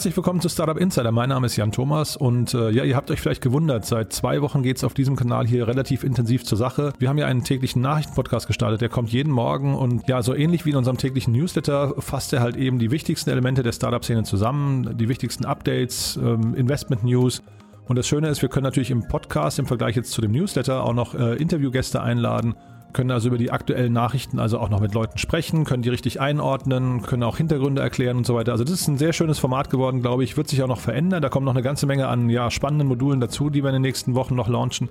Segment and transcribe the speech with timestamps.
[0.00, 1.12] Herzlich willkommen zu Startup Insider.
[1.12, 4.40] Mein Name ist Jan Thomas und äh, ja, ihr habt euch vielleicht gewundert, seit zwei
[4.40, 6.94] Wochen geht es auf diesem Kanal hier relativ intensiv zur Sache.
[6.98, 10.64] Wir haben ja einen täglichen Nachrichtenpodcast gestartet, der kommt jeden Morgen und ja, so ähnlich
[10.64, 14.96] wie in unserem täglichen Newsletter fasst er halt eben die wichtigsten Elemente der Startup-Szene zusammen,
[14.96, 17.42] die wichtigsten Updates, ähm, Investment-News.
[17.86, 20.82] Und das Schöne ist, wir können natürlich im Podcast im Vergleich jetzt zu dem Newsletter
[20.82, 22.54] auch noch äh, Interviewgäste einladen
[22.92, 26.20] können also über die aktuellen Nachrichten also auch noch mit Leuten sprechen, können die richtig
[26.20, 28.52] einordnen, können auch Hintergründe erklären und so weiter.
[28.52, 31.22] Also das ist ein sehr schönes Format geworden, glaube ich, wird sich auch noch verändern.
[31.22, 33.82] Da kommt noch eine ganze Menge an ja, spannenden Modulen dazu, die wir in den
[33.82, 34.88] nächsten Wochen noch launchen.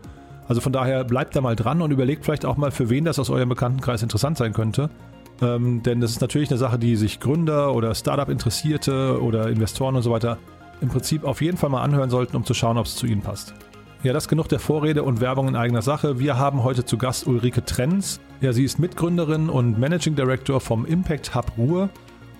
[0.47, 3.19] Also von daher bleibt da mal dran und überlegt vielleicht auch mal, für wen das
[3.19, 4.89] aus eurem Bekanntenkreis interessant sein könnte.
[5.41, 10.01] Ähm, denn das ist natürlich eine Sache, die sich Gründer oder Startup-Interessierte oder Investoren und
[10.01, 10.37] so weiter
[10.81, 13.21] im Prinzip auf jeden Fall mal anhören sollten, um zu schauen, ob es zu ihnen
[13.21, 13.53] passt.
[14.01, 16.19] Ja, das genug der Vorrede und Werbung in eigener Sache.
[16.19, 18.21] Wir haben heute zu Gast Ulrike Trenz.
[18.39, 21.89] Ja, sie ist Mitgründerin und Managing Director vom Impact Hub Ruhr.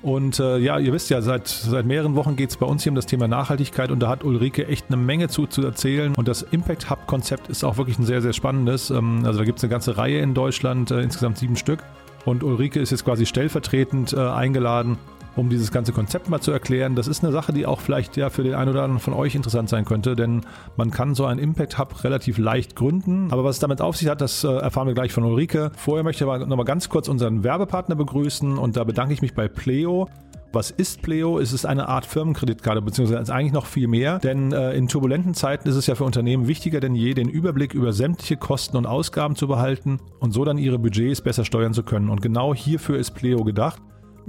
[0.02, 2.94] Und äh, ja, ihr wisst ja, seit, seit mehreren Wochen geht es bei uns hier
[2.94, 6.16] um das Thema Nachhaltigkeit und da hat Ulrike echt eine Menge zu, zu erzählen.
[6.16, 8.90] Und das Impact Hub-Konzept ist auch wirklich ein sehr, sehr spannendes.
[8.90, 11.84] Ähm, also da gibt es eine ganze Reihe in Deutschland, äh, insgesamt sieben Stück.
[12.24, 14.98] Und Ulrike ist jetzt quasi stellvertretend äh, eingeladen,
[15.40, 16.96] um dieses ganze Konzept mal zu erklären.
[16.96, 19.36] Das ist eine Sache, die auch vielleicht ja für den einen oder anderen von euch
[19.36, 20.42] interessant sein könnte, denn
[20.78, 23.30] man kann so einen Impact Hub relativ leicht gründen.
[23.32, 25.72] Aber was es damit auf sich hat, das äh, erfahren wir gleich von Ulrike.
[25.76, 29.34] Vorher möchte ich aber nochmal ganz kurz unseren Werbepartner begrüßen und da bedanke ich mich
[29.34, 30.08] bei Pleo.
[30.52, 31.38] Was ist Pleo?
[31.38, 34.18] Es ist eine Art Firmenkreditkarte, beziehungsweise eigentlich noch viel mehr.
[34.18, 37.76] Denn äh, in turbulenten Zeiten ist es ja für Unternehmen wichtiger denn je, den Überblick
[37.76, 41.84] über sämtliche Kosten und Ausgaben zu behalten und so dann ihre Budgets besser steuern zu
[41.84, 42.10] können.
[42.10, 43.80] Und genau hierfür ist Pleo gedacht.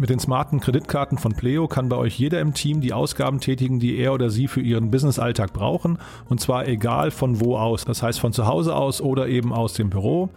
[0.00, 3.80] Mit den smarten Kreditkarten von Pleo kann bei euch jeder im Team die Ausgaben tätigen,
[3.80, 5.98] die er oder sie für ihren Businessalltag brauchen.
[6.30, 7.84] Und zwar egal von wo aus.
[7.84, 10.30] Das heißt von zu Hause aus oder eben aus dem Büro.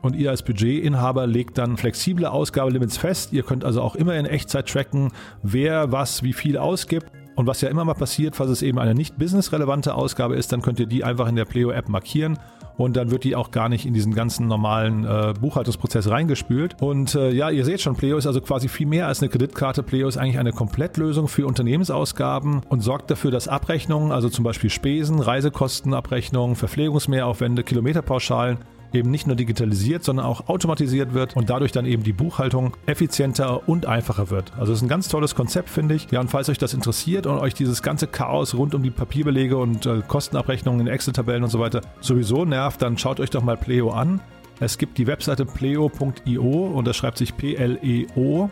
[0.00, 3.32] Und ihr als Budgetinhaber legt dann flexible Ausgabelimits fest.
[3.32, 5.10] Ihr könnt also auch immer in Echtzeit tracken,
[5.42, 7.10] wer was wie viel ausgibt.
[7.34, 10.62] Und was ja immer mal passiert, falls es eben eine nicht businessrelevante Ausgabe ist, dann
[10.62, 12.38] könnt ihr die einfach in der Pleo-App markieren
[12.80, 16.76] und dann wird die auch gar nicht in diesen ganzen normalen äh, Buchhaltungsprozess reingespült.
[16.80, 19.82] Und äh, ja, ihr seht schon, Pleo ist also quasi viel mehr als eine Kreditkarte.
[19.82, 24.70] Pleo ist eigentlich eine Komplettlösung für Unternehmensausgaben und sorgt dafür, dass Abrechnungen, also zum Beispiel
[24.70, 28.56] Spesen, Reisekostenabrechnungen, Verpflegungsmehraufwände, Kilometerpauschalen,
[28.92, 33.68] eben nicht nur digitalisiert, sondern auch automatisiert wird und dadurch dann eben die Buchhaltung effizienter
[33.68, 34.52] und einfacher wird.
[34.58, 36.10] Also es ist ein ganz tolles Konzept, finde ich.
[36.10, 39.56] Ja, und falls euch das interessiert und euch dieses ganze Chaos rund um die Papierbelege
[39.56, 43.56] und äh, Kostenabrechnungen in Excel-Tabellen und so weiter sowieso nervt, dann schaut euch doch mal
[43.56, 44.20] Pleo an.
[44.62, 48.50] Es gibt die Webseite pleo.io und das schreibt sich pleo.io.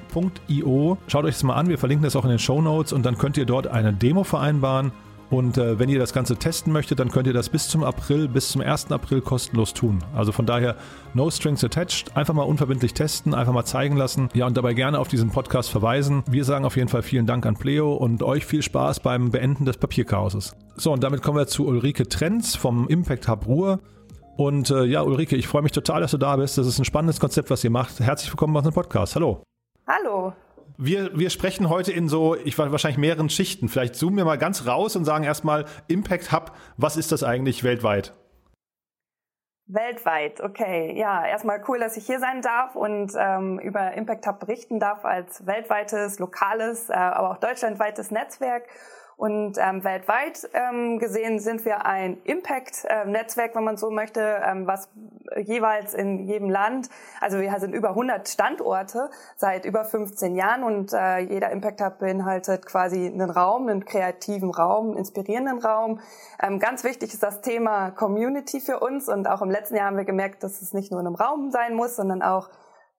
[1.06, 3.18] Schaut euch das mal an, wir verlinken das auch in den Show Notes und dann
[3.18, 4.92] könnt ihr dort eine Demo vereinbaren
[5.30, 8.28] und äh, wenn ihr das Ganze testen möchtet, dann könnt ihr das bis zum April,
[8.28, 8.90] bis zum 1.
[8.90, 10.02] April kostenlos tun.
[10.14, 10.76] Also von daher,
[11.12, 12.16] no strings attached.
[12.16, 14.30] Einfach mal unverbindlich testen, einfach mal zeigen lassen.
[14.32, 16.22] Ja, und dabei gerne auf diesen Podcast verweisen.
[16.30, 19.66] Wir sagen auf jeden Fall vielen Dank an Pleo und euch viel Spaß beim Beenden
[19.66, 20.56] des Papierchaoses.
[20.76, 23.80] So, und damit kommen wir zu Ulrike Trenz vom Impact Hub Ruhr.
[24.38, 26.56] Und äh, ja, Ulrike, ich freue mich total, dass du da bist.
[26.56, 28.00] Das ist ein spannendes Konzept, was ihr macht.
[28.00, 29.14] Herzlich willkommen bei unserem Podcast.
[29.14, 29.42] Hallo.
[29.86, 30.32] Hallo,
[30.78, 33.68] wir, wir sprechen heute in so, ich war wahrscheinlich mehreren Schichten.
[33.68, 37.64] Vielleicht zoomen wir mal ganz raus und sagen erstmal Impact Hub, was ist das eigentlich
[37.64, 38.14] weltweit?
[39.66, 40.96] Weltweit, okay.
[40.96, 45.04] Ja, erstmal cool, dass ich hier sein darf und ähm, über Impact Hub berichten darf
[45.04, 48.66] als weltweites, lokales, äh, aber auch deutschlandweites Netzwerk.
[49.18, 54.88] Und ähm, weltweit ähm, gesehen sind wir ein Impact-Netzwerk, wenn man so möchte, ähm, was
[55.36, 56.88] jeweils in jedem Land,
[57.20, 61.98] also wir sind über 100 Standorte seit über 15 Jahren und äh, jeder Impact Hub
[61.98, 65.98] beinhaltet quasi einen Raum, einen kreativen Raum, einen inspirierenden Raum.
[66.40, 69.96] Ähm, ganz wichtig ist das Thema Community für uns und auch im letzten Jahr haben
[69.96, 72.50] wir gemerkt, dass es nicht nur in einem Raum sein muss, sondern auch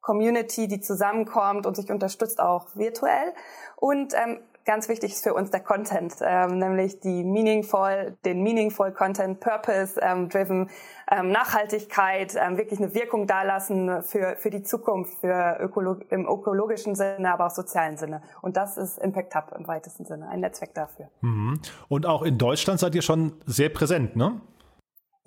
[0.01, 3.33] Community, die zusammenkommt und sich unterstützt, auch virtuell.
[3.77, 8.91] Und ähm, ganz wichtig ist für uns der Content, ähm, nämlich die meaningful, den meaningful
[8.91, 10.69] Content, Purpose ähm, driven,
[11.11, 16.95] ähm, Nachhaltigkeit, ähm, wirklich eine Wirkung dalassen für für die Zukunft, für Ökolo im ökologischen
[16.95, 18.21] Sinne, aber auch sozialen Sinne.
[18.41, 21.09] Und das ist Impact Hub im weitesten Sinne, ein Netzwerk dafür.
[21.21, 21.59] Mhm.
[21.87, 24.41] Und auch in Deutschland seid ihr schon sehr präsent, ne?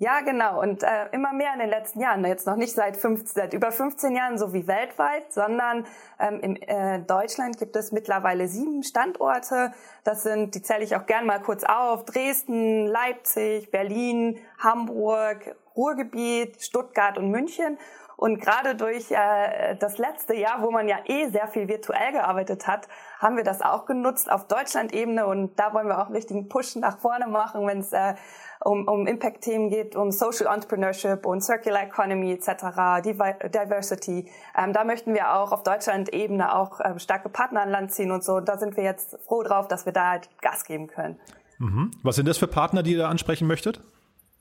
[0.03, 0.61] Ja, genau.
[0.61, 2.25] Und äh, immer mehr in den letzten Jahren.
[2.25, 5.85] Jetzt noch nicht seit, 15, seit über 15 Jahren, so wie weltweit, sondern
[6.19, 9.71] ähm, in äh, Deutschland gibt es mittlerweile sieben Standorte.
[10.03, 16.61] Das sind, die zähle ich auch gern mal kurz auf, Dresden, Leipzig, Berlin, Hamburg, Ruhrgebiet,
[16.61, 17.77] Stuttgart und München.
[18.17, 22.67] Und gerade durch äh, das letzte Jahr, wo man ja eh sehr viel virtuell gearbeitet
[22.67, 22.87] hat,
[23.19, 25.25] haben wir das auch genutzt auf Deutschland-Ebene.
[25.25, 28.15] Und da wollen wir auch einen richtigen Push nach vorne machen, wenn es äh,
[28.63, 34.29] um, um Impact-Themen geht, um Social Entrepreneurship und Circular Economy etc., Diversity.
[34.57, 38.23] Ähm, da möchten wir auch auf Deutschland-Ebene auch ähm, starke Partner an Land ziehen und
[38.23, 38.39] so.
[38.39, 41.19] Da sind wir jetzt froh drauf, dass wir da halt Gas geben können.
[41.59, 41.91] Mhm.
[42.03, 43.81] Was sind das für Partner, die ihr da ansprechen möchtet?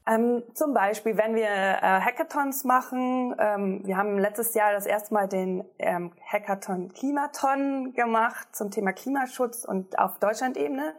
[0.04, 5.14] Ähm, zum Beispiel, wenn wir äh, Hackathons machen, ähm, wir haben letztes Jahr das erste
[5.14, 10.94] Mal den ähm, Hackathon Klimaton gemacht zum Thema Klimaschutz und auf Deutschland-Ebene,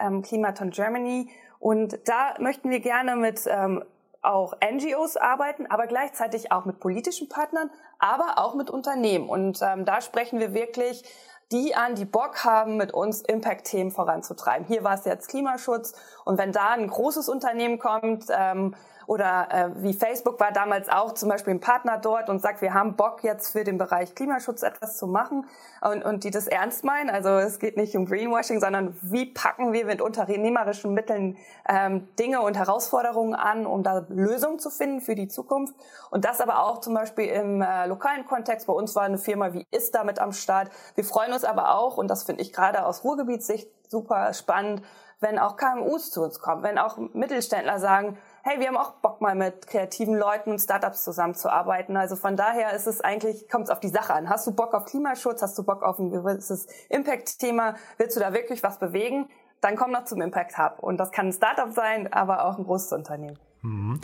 [0.00, 1.28] ähm, Klimaton Germany.
[1.60, 3.84] Und da möchten wir gerne mit ähm,
[4.22, 9.28] auch NGOs arbeiten, aber gleichzeitig auch mit politischen Partnern, aber auch mit Unternehmen.
[9.28, 11.04] Und ähm, da sprechen wir wirklich
[11.52, 14.66] die an, die Bock haben, mit uns Impact-Themen voranzutreiben.
[14.66, 15.94] Hier war es jetzt Klimaschutz.
[16.24, 18.74] Und wenn da ein großes Unternehmen kommt, ähm,
[19.10, 22.74] oder äh, wie Facebook war damals auch zum Beispiel ein Partner dort und sagt, wir
[22.74, 25.48] haben Bock jetzt für den Bereich Klimaschutz etwas zu machen
[25.80, 27.10] und, und die das ernst meinen.
[27.10, 31.36] Also es geht nicht um Greenwashing, sondern wie packen wir mit unternehmerischen Mitteln
[31.68, 35.74] ähm, Dinge und Herausforderungen an, um da Lösungen zu finden für die Zukunft.
[36.12, 38.68] Und das aber auch zum Beispiel im äh, lokalen Kontext.
[38.68, 40.70] Bei uns war eine Firma wie ist damit am Start.
[40.94, 44.82] Wir freuen uns aber auch, und das finde ich gerade aus Ruhrgebietssicht super spannend,
[45.20, 49.20] wenn auch KMUs zu uns kommen, wenn auch Mittelständler sagen, hey, wir haben auch Bock
[49.20, 51.96] mal mit kreativen Leuten und Startups zusammenzuarbeiten.
[51.96, 54.28] Also von daher ist es eigentlich, kommt es auf die Sache an.
[54.28, 55.42] Hast du Bock auf Klimaschutz?
[55.42, 57.74] Hast du Bock auf ein gewisses Impact-Thema?
[57.98, 59.28] Willst du da wirklich was bewegen?
[59.60, 60.78] Dann komm noch zum Impact Hub.
[60.80, 63.38] Und das kann ein Startup sein, aber auch ein großes Unternehmen.
[63.62, 64.00] Mhm.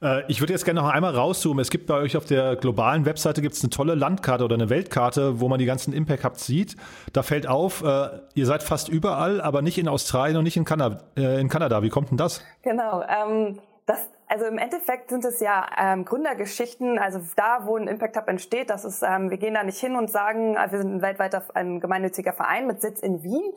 [0.00, 1.60] Äh, ich würde jetzt gerne noch einmal rauszoomen.
[1.60, 5.40] Es gibt bei euch auf der globalen Webseite gibt's eine tolle Landkarte oder eine Weltkarte,
[5.40, 6.76] wo man die ganzen Impact Hubs sieht.
[7.12, 10.64] Da fällt auf, äh, ihr seid fast überall, aber nicht in Australien und nicht in,
[10.64, 11.02] Kanada.
[11.16, 11.82] Äh, in Kanada.
[11.82, 12.42] Wie kommt denn das?
[12.62, 13.02] Genau.
[13.02, 18.16] Ähm das, also im Endeffekt sind es ja ähm, Gründergeschichten, also da, wo ein Impact
[18.16, 20.96] Hub entsteht, das ist, ähm, wir gehen da nicht hin und sagen, äh, wir sind
[20.96, 23.52] ein weltweiter ein gemeinnütziger Verein mit Sitz in Wien.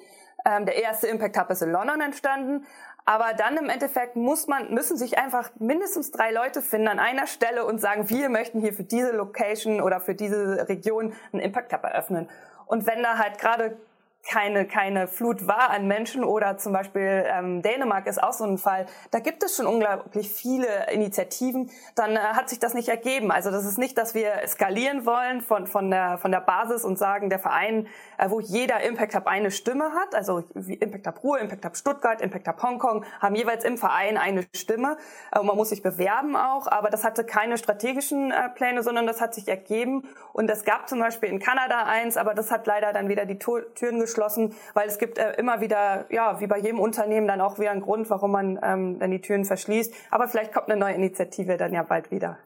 [0.45, 2.65] Ähm, der erste Impact Hub ist in London entstanden.
[3.05, 7.25] Aber dann im Endeffekt muss man, müssen sich einfach mindestens drei Leute finden an einer
[7.25, 11.71] Stelle und sagen, wir möchten hier für diese Location oder für diese Region einen Impact
[11.71, 12.29] Hub eröffnen.
[12.65, 13.77] Und wenn da halt gerade
[14.27, 18.57] keine, keine Flut war an Menschen oder zum Beispiel ähm, Dänemark ist auch so ein
[18.57, 23.31] Fall, da gibt es schon unglaublich viele Initiativen, dann äh, hat sich das nicht ergeben.
[23.31, 26.97] Also das ist nicht, dass wir skalieren wollen von, von, der, von der Basis und
[26.97, 27.87] sagen, der Verein,
[28.17, 32.21] äh, wo jeder Impact Hub eine Stimme hat, also Impact Hub Ruhr, Impact Hub Stuttgart,
[32.21, 34.97] Impact Hub Hongkong, haben jeweils im Verein eine Stimme.
[35.31, 39.21] Äh, man muss sich bewerben auch, aber das hatte keine strategischen äh, Pläne, sondern das
[39.21, 40.03] hat sich ergeben.
[40.33, 43.39] Und es gab zum Beispiel in Kanada eins, aber das hat leider dann wieder die
[43.39, 47.41] Türen geschlossen geschlossen, weil es gibt äh, immer wieder, ja, wie bei jedem Unternehmen dann
[47.41, 49.93] auch wieder einen Grund, warum man ähm, dann die Türen verschließt.
[50.11, 52.37] Aber vielleicht kommt eine neue Initiative dann ja bald wieder.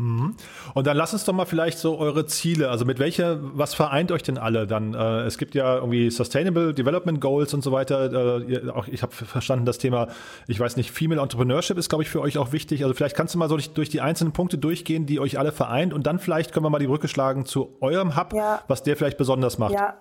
[0.00, 0.36] Mhm.
[0.74, 4.12] Und dann lass uns doch mal vielleicht so eure Ziele, also mit welcher, was vereint
[4.12, 4.94] euch denn alle dann?
[4.94, 8.12] Äh, es gibt ja irgendwie Sustainable Development Goals und so weiter.
[8.48, 10.06] Äh, auch ich habe verstanden, das Thema,
[10.46, 12.84] ich weiß nicht, Female Entrepreneurship ist, glaube ich, für euch auch wichtig.
[12.84, 15.50] Also vielleicht kannst du mal so durch, durch, die einzelnen Punkte durchgehen, die euch alle
[15.50, 18.62] vereint und dann vielleicht können wir mal die Brücke schlagen zu eurem Hub, ja.
[18.68, 19.74] was der vielleicht besonders macht.
[19.74, 19.96] Ja.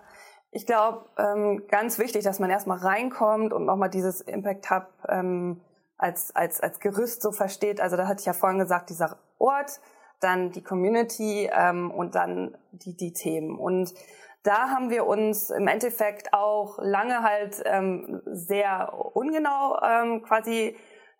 [0.57, 5.61] Ich glaube, ähm, ganz wichtig, dass man erstmal reinkommt und nochmal dieses Impact Hub ähm,
[5.99, 7.79] als, als, als Gerüst so versteht.
[7.79, 9.79] Also da hatte ich ja vorhin gesagt, dieser Ort,
[10.19, 13.59] dann die Community ähm, und dann die, die Themen.
[13.59, 13.93] Und
[14.41, 20.75] da haben wir uns im Endeffekt auch lange halt ähm, sehr ungenau ähm, quasi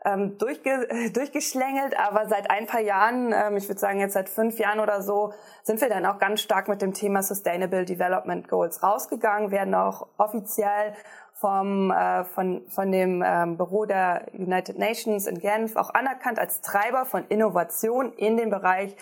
[0.08, 4.58] ähm, durchge durchgeschlängelt, aber seit ein paar Jahren, ähm, ich würde sagen jetzt seit fünf
[4.58, 5.34] Jahren oder so,
[5.64, 10.08] sind wir dann auch ganz stark mit dem Thema Sustainable Development Goals rausgegangen, werden auch
[10.18, 10.94] offiziell
[11.34, 16.62] vom, äh, von, von dem ähm, Büro der United Nations in Genf auch anerkannt als
[16.62, 18.96] Treiber von Innovation in dem Bereich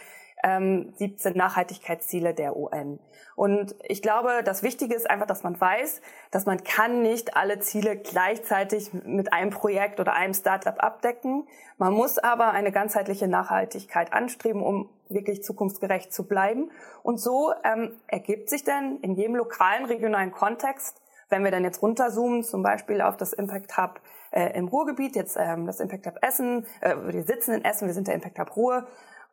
[0.45, 2.99] ähm, 17 Nachhaltigkeitsziele der UN.
[3.35, 7.59] Und ich glaube, das Wichtige ist einfach, dass man weiß, dass man kann nicht alle
[7.59, 11.47] Ziele gleichzeitig mit einem Projekt oder einem Startup abdecken.
[11.77, 16.71] Man muss aber eine ganzheitliche Nachhaltigkeit anstreben, um wirklich zukunftsgerecht zu bleiben.
[17.03, 21.81] Und so ähm, ergibt sich dann in jedem lokalen, regionalen Kontext, wenn wir dann jetzt
[21.81, 23.99] runterzoomen, zum Beispiel auf das Impact Hub
[24.31, 27.95] äh, im Ruhrgebiet, jetzt ähm, das Impact Hub Essen, äh, wir sitzen in Essen, wir
[27.95, 28.87] sind der Impact Hub Ruhr,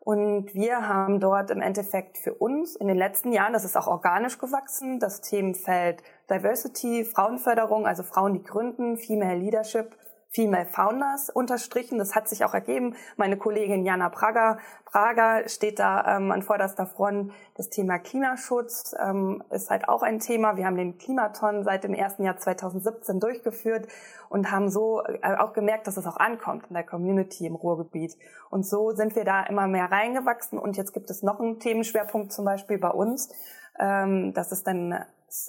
[0.04, 3.86] und wir haben dort im Endeffekt für uns in den letzten Jahren, das ist auch
[3.86, 9.96] organisch gewachsen, das Themenfeld Diversity, Frauenförderung, also Frauen, die gründen, Female Leadership,
[10.32, 11.98] Female Founders unterstrichen.
[11.98, 12.96] Das hat sich auch ergeben.
[13.16, 17.32] Meine Kollegin Jana Prager, Prager steht da ähm, an vorderster Front.
[17.54, 20.56] Das Thema Klimaschutz ähm, ist halt auch ein Thema.
[20.56, 23.88] Wir haben den Klimaton seit dem ersten Jahr 2017 durchgeführt
[24.30, 28.16] und haben so äh, auch gemerkt, dass es auch ankommt in der Community im Ruhrgebiet.
[28.48, 30.58] Und so sind wir da immer mehr reingewachsen.
[30.58, 33.28] Und jetzt gibt es noch einen Themenschwerpunkt zum Beispiel bei uns.
[33.78, 35.04] Ähm, das ist dann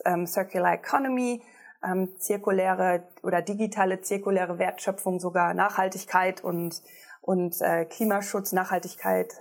[0.05, 1.41] ähm, Circular Economy
[1.83, 6.81] ähm, zirkuläre oder digitale zirkuläre Wertschöpfung, sogar Nachhaltigkeit und,
[7.21, 9.33] und äh, Klimaschutz, Nachhaltigkeit,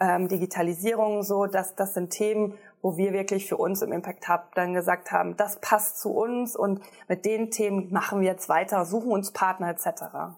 [0.00, 4.54] ähm, Digitalisierung, so dass das sind Themen, wo wir wirklich für uns im Impact Hub
[4.54, 8.84] dann gesagt haben, das passt zu uns und mit den Themen machen wir jetzt weiter,
[8.84, 10.36] suchen uns Partner etc.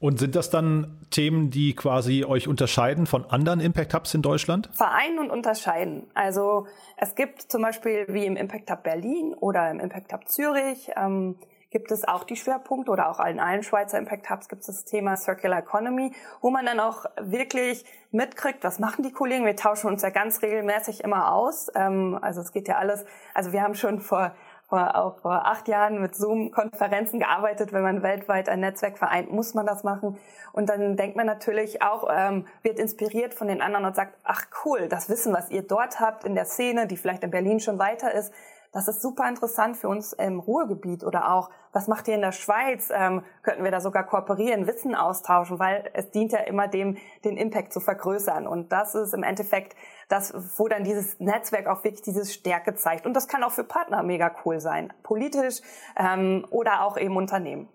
[0.00, 4.70] Und sind das dann Themen, die quasi euch unterscheiden von anderen Impact Hubs in Deutschland?
[4.72, 6.06] Vereinen und unterscheiden.
[6.14, 6.66] Also
[6.96, 11.36] es gibt zum Beispiel wie im Impact Hub Berlin oder im Impact Hub Zürich ähm,
[11.70, 14.84] gibt es auch die Schwerpunkte oder auch in allen Schweizer Impact Hubs gibt es das
[14.84, 19.44] Thema Circular Economy, wo man dann auch wirklich mitkriegt, was machen die Kollegen.
[19.44, 21.70] Wir tauschen uns ja ganz regelmäßig immer aus.
[21.74, 23.04] Ähm, also es geht ja alles.
[23.34, 24.34] Also wir haben schon vor
[24.70, 27.72] vor, auch vor acht Jahren mit Zoom-Konferenzen gearbeitet.
[27.72, 30.16] Wenn man weltweit ein Netzwerk vereint, muss man das machen.
[30.52, 34.46] Und dann denkt man natürlich auch, ähm, wird inspiriert von den anderen und sagt, ach
[34.64, 37.78] cool, das Wissen, was ihr dort habt in der Szene, die vielleicht in Berlin schon
[37.78, 38.32] weiter ist,
[38.72, 42.30] das ist super interessant für uns im Ruhrgebiet oder auch, was macht ihr in der
[42.30, 42.90] Schweiz?
[42.94, 47.36] Ähm, könnten wir da sogar kooperieren, Wissen austauschen, weil es dient ja immer dem, den
[47.36, 48.46] Impact zu vergrößern.
[48.46, 49.74] Und das ist im Endeffekt
[50.10, 53.06] das, wo dann dieses Netzwerk auch wirklich diese Stärke zeigt.
[53.06, 55.60] Und das kann auch für Partner mega cool sein, politisch
[55.96, 57.68] ähm, oder auch eben Unternehmen.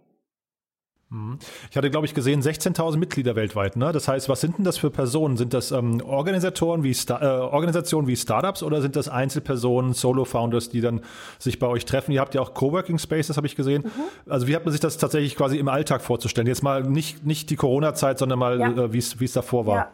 [1.09, 1.37] Mhm.
[1.69, 3.75] Ich hatte, glaube ich, gesehen 16.000 Mitglieder weltweit.
[3.75, 3.91] Ne?
[3.91, 5.37] Das heißt, was sind denn das für Personen?
[5.37, 10.69] Sind das ähm, Organisatoren wie Star äh, Organisationen wie Startups oder sind das Einzelpersonen, Solo-Founders,
[10.69, 11.01] die dann
[11.37, 12.11] sich bei euch treffen?
[12.11, 13.83] Ihr habt ja auch Coworking Spaces, habe ich gesehen.
[13.83, 14.31] Mhm.
[14.31, 16.47] Also wie hat man sich das tatsächlich quasi im Alltag vorzustellen?
[16.47, 18.69] Jetzt mal nicht, nicht die Corona-Zeit, sondern mal, ja.
[18.69, 19.75] äh, wie es davor war.
[19.75, 19.91] Ja.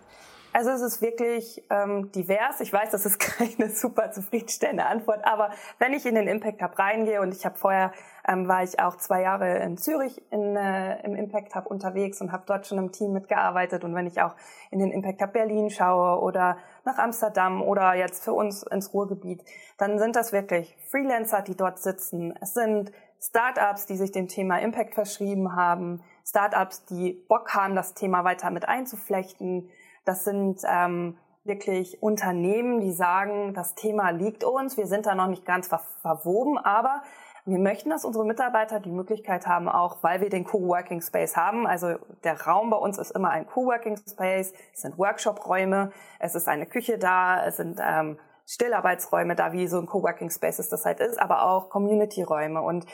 [0.54, 2.60] Also es ist wirklich ähm, divers.
[2.60, 6.78] Ich weiß, das ist keine super zufriedenstellende Antwort, aber wenn ich in den Impact Hub
[6.78, 7.94] reingehe und ich habe vorher
[8.28, 12.32] ähm, war ich auch zwei Jahre in Zürich in, äh, im Impact Hub unterwegs und
[12.34, 14.36] habe dort schon im Team mitgearbeitet und wenn ich auch
[14.72, 19.44] in den Impact Hub Berlin schaue oder nach Amsterdam oder jetzt für uns ins Ruhrgebiet,
[19.78, 22.34] dann sind das wirklich Freelancer, die dort sitzen.
[22.42, 22.92] Es sind
[23.22, 28.50] Startups, die sich dem Thema Impact verschrieben haben, Startups, die Bock haben, das Thema weiter
[28.50, 29.70] mit einzuflechten
[30.06, 35.28] das sind ähm, wirklich Unternehmen, die sagen, das Thema liegt uns, wir sind da noch
[35.28, 37.02] nicht ganz ver verwoben, aber
[37.46, 41.66] wir möchten, dass unsere Mitarbeiter die Möglichkeit haben, auch weil wir den Coworking Space haben.
[41.66, 46.48] Also der Raum bei uns ist immer ein Coworking Space, es sind Workshop-Räume, es ist
[46.48, 51.00] eine Küche da, es sind ähm, Stillarbeitsräume da, wie so ein Coworking Space das halt
[51.00, 52.62] ist, aber auch Community-Räume.
[52.62, 52.86] Und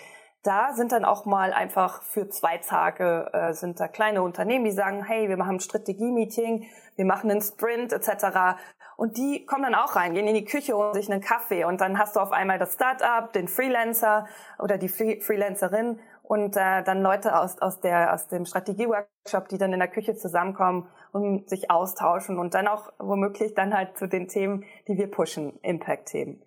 [0.44, 4.72] da sind dann auch mal einfach für zwei Tage äh, sind da kleine Unternehmen, die
[4.72, 6.66] sagen, hey, wir machen ein Strategie-Meeting,
[6.96, 8.60] wir machen einen Sprint etc.
[8.96, 11.82] Und die kommen dann auch rein, gehen in die Küche und sich einen Kaffee und
[11.82, 14.28] dann hast du auf einmal das Startup, den Freelancer
[14.58, 19.74] oder die Freelancerin und äh, dann Leute aus, aus, der, aus dem Strategieworkshop, die dann
[19.74, 24.28] in der Küche zusammenkommen und sich austauschen und dann auch womöglich dann halt zu den
[24.28, 26.42] Themen, die wir pushen, Impact-Themen.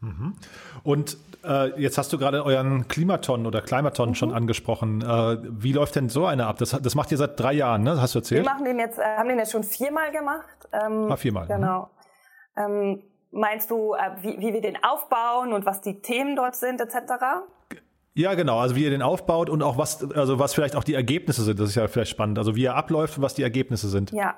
[0.00, 0.34] Mhm.
[0.82, 4.14] Und äh, jetzt hast du gerade euren Klimaton oder Klimaton mhm.
[4.14, 5.02] schon angesprochen.
[5.02, 6.58] Äh, wie läuft denn so eine ab?
[6.58, 8.00] Das, das macht ihr seit drei Jahren, ne?
[8.00, 8.44] Hast du erzählt?
[8.44, 10.68] Wir machen den jetzt, äh, haben den jetzt schon viermal gemacht.
[10.72, 11.44] Ähm, ah, viermal.
[11.44, 11.48] Mhm.
[11.48, 11.90] Genau.
[12.56, 12.62] Mhm.
[12.62, 16.80] Ähm, meinst du, äh, wie, wie wir den aufbauen und was die Themen dort sind,
[16.80, 16.96] etc.?
[18.14, 18.58] Ja, genau.
[18.58, 21.60] Also wie ihr den aufbaut und auch was, also was vielleicht auch die Ergebnisse sind.
[21.60, 22.38] Das ist ja vielleicht spannend.
[22.38, 24.10] Also wie er abläuft und was die Ergebnisse sind.
[24.10, 24.36] Ja,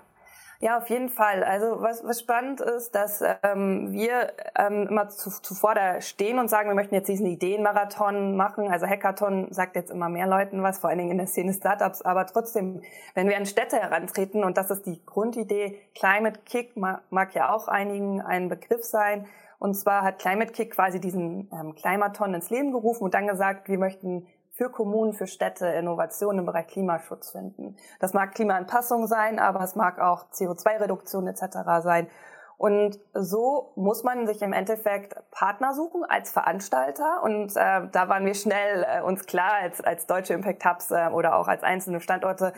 [0.63, 1.43] ja, auf jeden Fall.
[1.43, 6.49] Also was, was spannend ist, dass ähm, wir ähm, immer zu, zuvor da stehen und
[6.49, 8.71] sagen, wir möchten jetzt diesen Ideenmarathon machen.
[8.71, 12.03] Also Hackathon sagt jetzt immer mehr Leuten was, vor allen Dingen in der Szene Startups.
[12.03, 12.83] Aber trotzdem,
[13.15, 17.55] wenn wir an Städte herantreten, und das ist die Grundidee, Climate Kick mag, mag ja
[17.55, 19.27] auch einigen ein Begriff sein.
[19.61, 23.69] Und zwar hat Climate Kick quasi diesen ähm, Climaton ins Leben gerufen und dann gesagt,
[23.69, 27.77] wir möchten für Kommunen, für Städte Innovationen im Bereich Klimaschutz finden.
[28.01, 31.83] Das mag Klimaanpassung sein, aber es mag auch CO2-Reduktion etc.
[31.83, 32.09] sein.
[32.57, 37.23] Und so muss man sich im Endeffekt Partner suchen als Veranstalter.
[37.23, 41.09] Und äh, da waren wir schnell äh, uns klar als, als deutsche Impact Hubs äh,
[41.09, 42.55] oder auch als einzelne Standorte.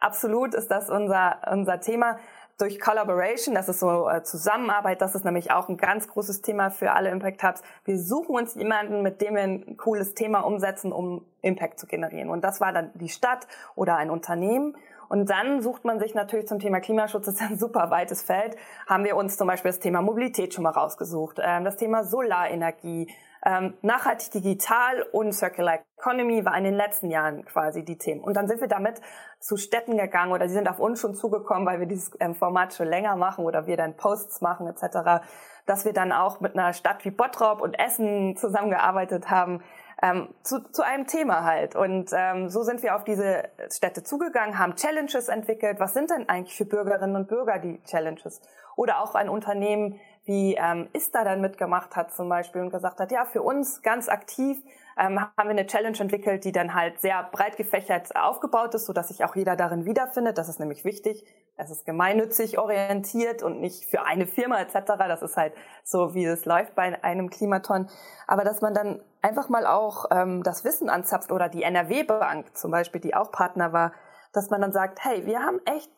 [0.00, 2.18] Absolut ist das unser, unser Thema
[2.58, 6.70] durch Collaboration, das ist so äh, Zusammenarbeit, das ist nämlich auch ein ganz großes Thema
[6.70, 7.62] für alle Impact Hubs.
[7.84, 12.30] Wir suchen uns jemanden, mit dem wir ein cooles Thema umsetzen, um Impact zu generieren.
[12.30, 14.76] Und das war dann die Stadt oder ein Unternehmen.
[15.08, 18.56] Und dann sucht man sich natürlich zum Thema Klimaschutz, das ist ein super weites Feld,
[18.86, 23.08] haben wir uns zum Beispiel das Thema Mobilität schon mal rausgesucht, ähm, das Thema Solarenergie,
[23.46, 28.20] ähm, nachhaltig digital und Circular Economy war in den letzten Jahren quasi die Themen.
[28.20, 29.00] Und dann sind wir damit
[29.38, 32.74] zu Städten gegangen oder sie sind auf uns schon zugekommen, weil wir dieses ähm, Format
[32.74, 35.24] schon länger machen oder wir dann Posts machen etc.,
[35.64, 39.62] dass wir dann auch mit einer Stadt wie Bottrop und Essen zusammengearbeitet haben,
[40.02, 41.76] ähm, zu, zu einem Thema halt.
[41.76, 45.78] Und ähm, so sind wir auf diese Städte zugegangen, haben Challenges entwickelt.
[45.78, 48.40] Was sind denn eigentlich für Bürgerinnen und Bürger die Challenges?
[48.74, 53.10] Oder auch ein Unternehmen wie ähm, ISTA dann mitgemacht hat zum Beispiel und gesagt hat,
[53.10, 54.58] ja, für uns ganz aktiv
[54.98, 58.92] ähm, haben wir eine Challenge entwickelt, die dann halt sehr breit gefächert aufgebaut ist, so
[58.92, 60.38] dass sich auch jeder darin wiederfindet.
[60.38, 61.24] Das ist nämlich wichtig.
[61.56, 64.74] Es ist gemeinnützig orientiert und nicht für eine Firma etc.
[64.98, 65.54] Das ist halt
[65.84, 67.88] so, wie es läuft bei einem Klimaton.
[68.26, 72.70] Aber dass man dann einfach mal auch ähm, das Wissen anzapft oder die NRW-Bank zum
[72.70, 73.92] Beispiel, die auch Partner war,
[74.32, 75.90] dass man dann sagt, hey, wir haben echt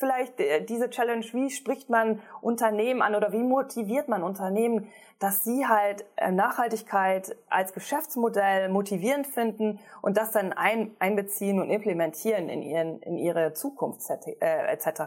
[0.00, 4.88] vielleicht äh, diese Challenge, wie spricht man Unternehmen an oder wie motiviert man Unternehmen,
[5.20, 11.70] dass sie halt äh, Nachhaltigkeit als Geschäftsmodell motivierend finden und das dann ein, einbeziehen und
[11.70, 15.02] implementieren in, ihren, in ihre Zukunft äh, etc.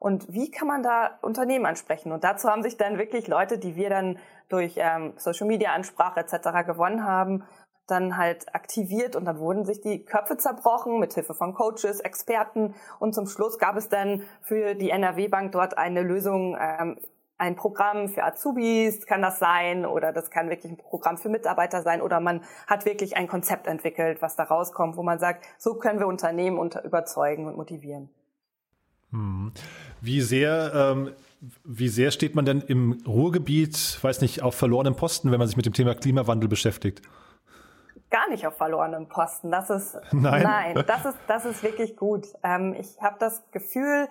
[0.00, 2.12] Und wie kann man da Unternehmen ansprechen?
[2.12, 6.20] Und dazu haben sich dann wirklich Leute, die wir dann durch ähm, Social Media Ansprache
[6.20, 6.66] etc.
[6.66, 7.44] gewonnen haben,
[7.86, 12.74] dann halt aktiviert und dann wurden sich die Köpfe zerbrochen mit Hilfe von Coaches, Experten
[12.98, 16.98] und zum Schluss gab es dann für die NRW Bank dort eine Lösung, ähm,
[17.36, 21.82] ein Programm für Azubis kann das sein oder das kann wirklich ein Programm für Mitarbeiter
[21.82, 25.74] sein oder man hat wirklich ein Konzept entwickelt, was da rauskommt, wo man sagt, so
[25.74, 28.08] können wir Unternehmen unter überzeugen und motivieren.
[29.10, 29.52] Hm.
[30.00, 31.10] Wie sehr ähm,
[31.64, 35.56] wie sehr steht man denn im Ruhrgebiet, weiß nicht, auf verlorenem Posten, wenn man sich
[35.56, 37.02] mit dem Thema Klimawandel beschäftigt?
[38.14, 39.50] Gar nicht auf verlorenem Posten.
[39.50, 42.26] Das ist nein, nein das ist das ist wirklich gut.
[42.44, 44.08] Ähm, ich habe das Gefühl,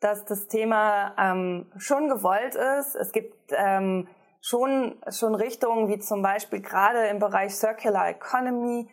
[0.00, 2.96] dass das Thema ähm, schon gewollt ist.
[2.96, 4.08] Es gibt ähm,
[4.40, 8.88] schon schon Richtungen wie zum Beispiel gerade im Bereich Circular Economy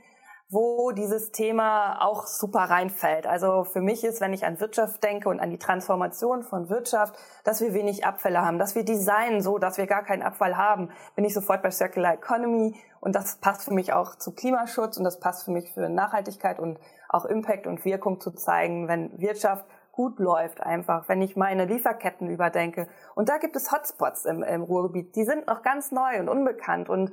[0.52, 3.28] wo dieses Thema auch super reinfällt.
[3.28, 7.14] Also für mich ist, wenn ich an Wirtschaft denke und an die Transformation von Wirtschaft,
[7.44, 10.90] dass wir wenig Abfälle haben, dass wir designen so, dass wir gar keinen Abfall haben,
[11.16, 15.04] bin ich sofort bei Circular Economy und das passt für mich auch zu Klimaschutz und
[15.04, 16.80] das passt für mich für Nachhaltigkeit und
[17.10, 22.28] auch Impact und Wirkung zu zeigen, wenn Wirtschaft gut läuft einfach, wenn ich meine Lieferketten
[22.28, 22.88] überdenke.
[23.14, 26.90] Und da gibt es Hotspots im, im Ruhrgebiet, die sind noch ganz neu und unbekannt
[26.90, 27.12] und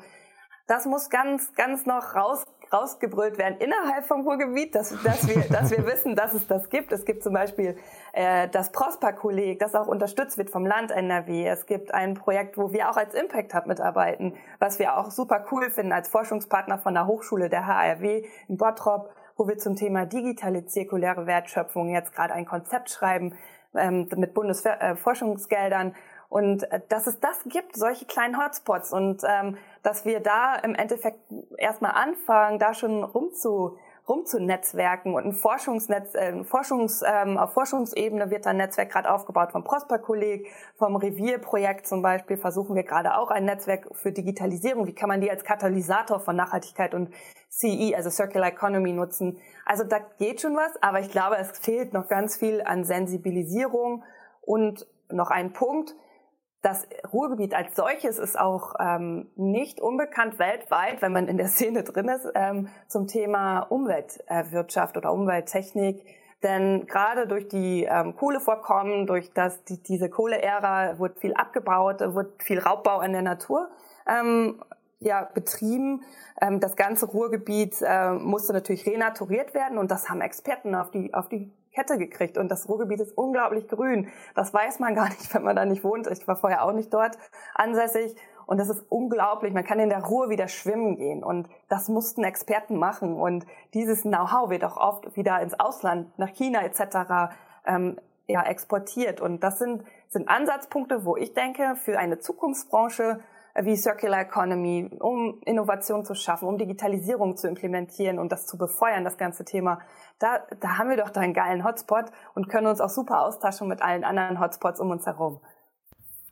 [0.67, 5.71] das muss ganz, ganz noch raus rausgebrüllt werden innerhalb vom Ruhrgebiet, dass, dass, wir, dass
[5.71, 6.93] wir wissen, dass es das gibt.
[6.93, 7.77] Es gibt zum Beispiel
[8.13, 11.47] äh, das Prosper-Kolleg, das auch unterstützt wird vom Land NRW.
[11.47, 15.45] Es gibt ein Projekt, wo wir auch als Impact Hub mitarbeiten, was wir auch super
[15.51, 20.07] cool finden als Forschungspartner von der Hochschule der HRW in Bottrop, wo wir zum Thema
[20.07, 23.35] digitale zirkuläre Wertschöpfung jetzt gerade ein Konzept schreiben
[23.75, 25.95] ähm, mit Bundesforschungsgeldern
[26.29, 30.75] und äh, dass es das gibt, solche kleinen Hotspots und ähm, dass wir da im
[30.75, 31.21] Endeffekt
[31.59, 38.47] erstmal anfangen, da schon rumzu rumzunetzwerken und ein Forschungsnetz, äh, Forschungs, ähm, auf Forschungsebene wird
[38.47, 43.45] ein Netzwerk gerade aufgebaut vom Prosper-Kolleg, vom Revierprojekt zum Beispiel versuchen wir gerade auch ein
[43.45, 44.87] Netzwerk für Digitalisierung.
[44.87, 47.11] Wie kann man die als Katalysator von Nachhaltigkeit und
[47.51, 49.39] CE, also Circular Economy nutzen?
[49.65, 54.05] Also da geht schon was, aber ich glaube, es fehlt noch ganz viel an Sensibilisierung
[54.43, 55.97] und noch ein Punkt,
[56.67, 61.85] das Ruhrgebiet als solches ist auch ähm, nicht unbekannt weltweit, wenn man in der Szene
[61.85, 66.03] drin ist, ähm, zum Thema Umweltwirtschaft oder Umwelttechnik.
[66.43, 72.43] Denn gerade durch die ähm, Kohlevorkommen, durch das, die, diese Kohleära wird viel abgebaut, wird
[72.43, 73.69] viel Raubbau in der Natur
[74.09, 74.61] ähm,
[74.99, 76.03] ja, betrieben.
[76.41, 81.15] Ähm, das ganze Ruhrgebiet äh, musste natürlich renaturiert werden und das haben Experten auf die,
[81.15, 84.09] auf die Kette gekriegt und das Ruhrgebiet ist unglaublich grün.
[84.35, 86.07] Das weiß man gar nicht, wenn man da nicht wohnt.
[86.09, 87.19] Ich war vorher auch nicht dort
[87.55, 89.53] ansässig und das ist unglaublich.
[89.53, 94.03] Man kann in der Ruhr wieder schwimmen gehen und das mussten Experten machen und dieses
[94.03, 97.35] Know-how wird auch oft wieder ins Ausland, nach China etc.
[97.67, 103.21] Ähm, ja, exportiert und das sind, sind Ansatzpunkte, wo ich denke, für eine Zukunftsbranche
[103.63, 109.05] wie Circular Economy, um Innovation zu schaffen, um Digitalisierung zu implementieren und das zu befeuern,
[109.05, 109.81] das ganze Thema.
[110.19, 113.69] Da, da haben wir doch da einen geilen Hotspot und können uns auch super austauschen
[113.69, 115.41] mit allen anderen Hotspots um uns herum.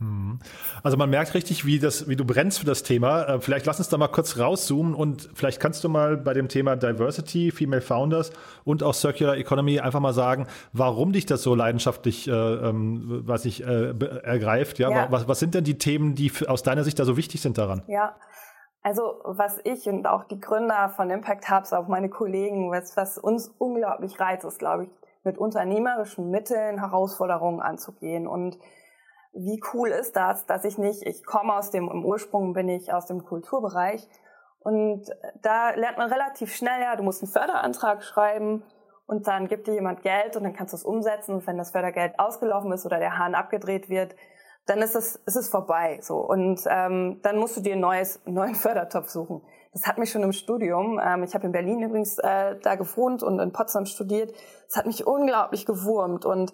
[0.01, 0.41] Mhm.
[0.83, 3.25] Also man merkt richtig, wie das, wie du brennst für das Thema.
[3.25, 6.49] Äh, vielleicht lass uns da mal kurz rauszoomen und vielleicht kannst du mal bei dem
[6.49, 8.33] Thema Diversity, Female Founders
[8.65, 13.45] und auch Circular Economy einfach mal sagen, warum dich das so leidenschaftlich, äh, ähm, was
[13.45, 14.79] ich äh, ergreift.
[14.79, 15.07] Ja, ja.
[15.11, 17.83] Was, was sind denn die Themen, die aus deiner Sicht da so wichtig sind daran?
[17.87, 18.17] Ja.
[18.83, 23.17] Also was ich und auch die Gründer von Impact Hubs, auch meine Kollegen, was, was
[23.17, 24.91] uns unglaublich reizt, ist, glaube ich,
[25.25, 28.59] mit unternehmerischen Mitteln Herausforderungen anzugehen und
[29.35, 32.93] wie cool ist das, dass ich nicht, ich komme aus dem, im Ursprung bin ich
[32.93, 34.09] aus dem Kulturbereich.
[34.61, 35.07] Und
[35.43, 38.63] da lernt man relativ schnell, ja, du musst einen Förderantrag schreiben
[39.07, 41.35] und dann gibt dir jemand Geld und dann kannst du es umsetzen.
[41.35, 44.15] Und wenn das Fördergeld ausgelaufen ist oder der Hahn abgedreht wird,
[44.67, 46.17] dann ist es, ist es vorbei so.
[46.17, 49.43] Und ähm, dann musst du dir ein neues, neuen Fördertopf suchen.
[49.73, 53.23] Das hat mich schon im Studium, ähm, ich habe in Berlin übrigens äh, da gewohnt
[53.23, 54.33] und in Potsdam studiert,
[54.69, 56.25] das hat mich unglaublich gewurmt.
[56.25, 56.53] Und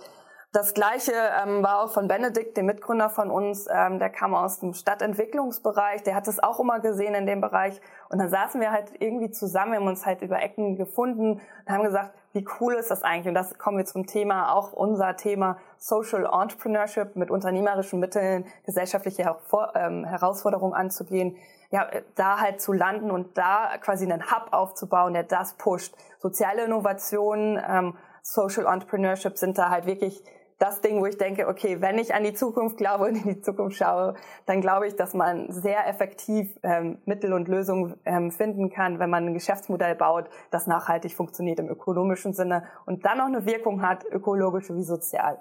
[0.53, 4.59] das gleiche ähm, war auch von Benedikt, dem Mitgründer von uns, ähm, der kam aus
[4.59, 7.81] dem Stadtentwicklungsbereich, der hat es auch immer gesehen in dem Bereich.
[8.09, 11.73] Und dann saßen wir halt irgendwie zusammen, wir haben uns halt über Ecken gefunden und
[11.73, 13.29] haben gesagt, wie cool ist das eigentlich?
[13.29, 19.37] Und das kommen wir zum Thema, auch unser Thema Social Entrepreneurship mit unternehmerischen Mitteln, gesellschaftliche
[19.75, 21.37] ähm, Herausforderungen anzugehen.
[21.71, 25.95] Ja, da halt zu landen und da quasi einen Hub aufzubauen, der das pusht.
[26.19, 30.23] Soziale Innovationen, ähm, Social Entrepreneurship sind da halt wirklich
[30.61, 33.41] das Ding, wo ich denke, okay, wenn ich an die Zukunft glaube und in die
[33.41, 38.71] Zukunft schaue, dann glaube ich, dass man sehr effektiv ähm, Mittel und Lösungen ähm, finden
[38.71, 43.27] kann, wenn man ein Geschäftsmodell baut, das nachhaltig funktioniert im ökonomischen Sinne und dann noch
[43.27, 45.41] eine Wirkung hat, ökologisch wie sozial.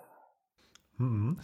[0.98, 1.38] Mhm.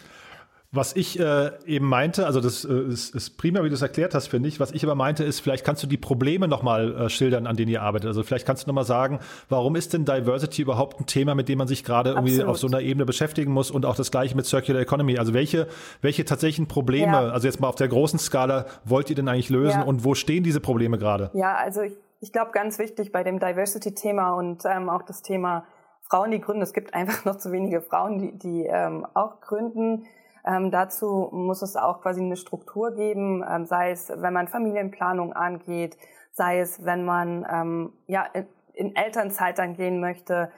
[0.76, 4.14] Was ich äh, eben meinte, also das äh, ist, ist prima, wie du es erklärt
[4.14, 4.60] hast, finde ich.
[4.60, 7.72] Was ich aber meinte, ist, vielleicht kannst du die Probleme nochmal äh, schildern, an denen
[7.72, 8.08] ihr arbeitet.
[8.08, 11.58] Also vielleicht kannst du nochmal sagen, warum ist denn Diversity überhaupt ein Thema, mit dem
[11.58, 14.46] man sich gerade irgendwie auf so einer Ebene beschäftigen muss und auch das gleiche mit
[14.46, 15.18] Circular Economy.
[15.18, 15.68] Also welche,
[16.02, 17.30] welche tatsächlichen Probleme, ja.
[17.30, 19.86] also jetzt mal auf der großen Skala, wollt ihr denn eigentlich lösen ja.
[19.86, 21.32] und wo stehen diese Probleme gerade?
[21.34, 25.66] Ja, also ich, ich glaube, ganz wichtig bei dem Diversity-Thema und ähm, auch das Thema
[26.10, 26.62] Frauen, die gründen.
[26.62, 30.06] Es gibt einfach noch zu wenige Frauen, die, die ähm, auch gründen
[30.46, 35.34] ähm, dazu muss es auch quasi eine Struktur geben, ähm, sei es, wenn man Familienplanung
[35.34, 35.98] angeht,
[36.32, 40.52] sei es, wenn man ähm, ja, in, in Elternzeit dann gehen möchte.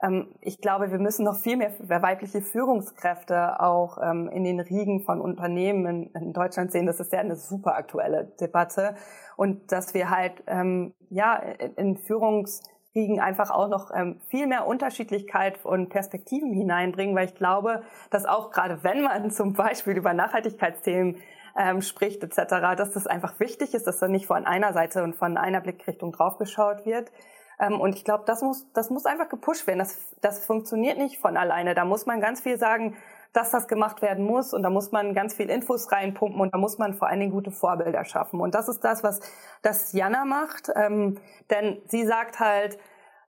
[0.00, 5.02] Ähm, ich glaube, wir müssen noch viel mehr weibliche Führungskräfte auch ähm, in den Riegen
[5.04, 6.86] von Unternehmen in, in, Deutschland sehen.
[6.86, 8.94] Das ist ja eine super aktuelle Debatte.
[9.36, 14.46] Und dass wir halt ähm, ja in, in Führungs Kriegen einfach auch noch ähm, viel
[14.46, 19.96] mehr Unterschiedlichkeit und Perspektiven hineinbringen, weil ich glaube, dass auch gerade wenn man zum Beispiel
[19.96, 21.16] über Nachhaltigkeitsthemen
[21.58, 25.14] ähm, spricht etc., dass das einfach wichtig ist, dass da nicht von einer Seite und
[25.14, 27.10] von einer Blickrichtung draufgeschaut wird.
[27.58, 29.78] Ähm, und ich glaube, das muss, das muss einfach gepusht werden.
[29.78, 31.74] Das, das funktioniert nicht von alleine.
[31.74, 32.96] Da muss man ganz viel sagen,
[33.32, 36.58] dass das gemacht werden muss und da muss man ganz viel Infos reinpumpen und da
[36.58, 38.40] muss man vor allen Dingen gute Vorbilder schaffen.
[38.40, 39.20] Und das ist das, was
[39.62, 41.18] das Jana macht, ähm,
[41.50, 42.78] denn sie sagt halt,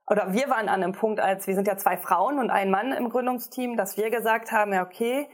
[0.07, 2.91] oder wir waren an einem Punkt, als wir sind ja zwei Frauen und ein Mann
[2.91, 5.27] im Gründungsteam, dass wir gesagt haben, ja okay,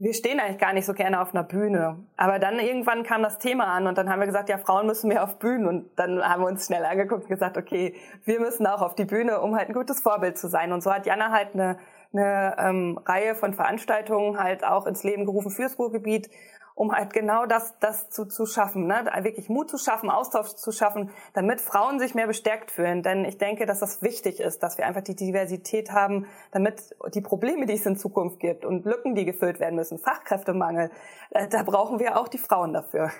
[0.00, 2.06] wir stehen eigentlich gar nicht so gerne auf einer Bühne.
[2.16, 5.08] Aber dann irgendwann kam das Thema an und dann haben wir gesagt, ja, Frauen müssen
[5.08, 5.66] mehr auf Bühnen.
[5.66, 7.94] Und dann haben wir uns schnell angeguckt und gesagt, okay,
[8.24, 10.72] wir müssen auch auf die Bühne, um halt ein gutes Vorbild zu sein.
[10.72, 11.78] Und so hat Jana halt eine
[12.12, 16.30] eine ähm, Reihe von Veranstaltungen halt auch ins Leben gerufen fürs Ruhrgebiet,
[16.74, 19.04] um halt genau das, das zu, zu schaffen, ne?
[19.22, 23.02] wirklich Mut zu schaffen, Austausch zu schaffen, damit Frauen sich mehr bestärkt fühlen.
[23.02, 27.20] Denn ich denke, dass das wichtig ist, dass wir einfach die Diversität haben, damit die
[27.20, 30.90] Probleme, die es in Zukunft gibt und Lücken, die gefüllt werden müssen, Fachkräftemangel,
[31.30, 33.10] äh, da brauchen wir auch die Frauen dafür.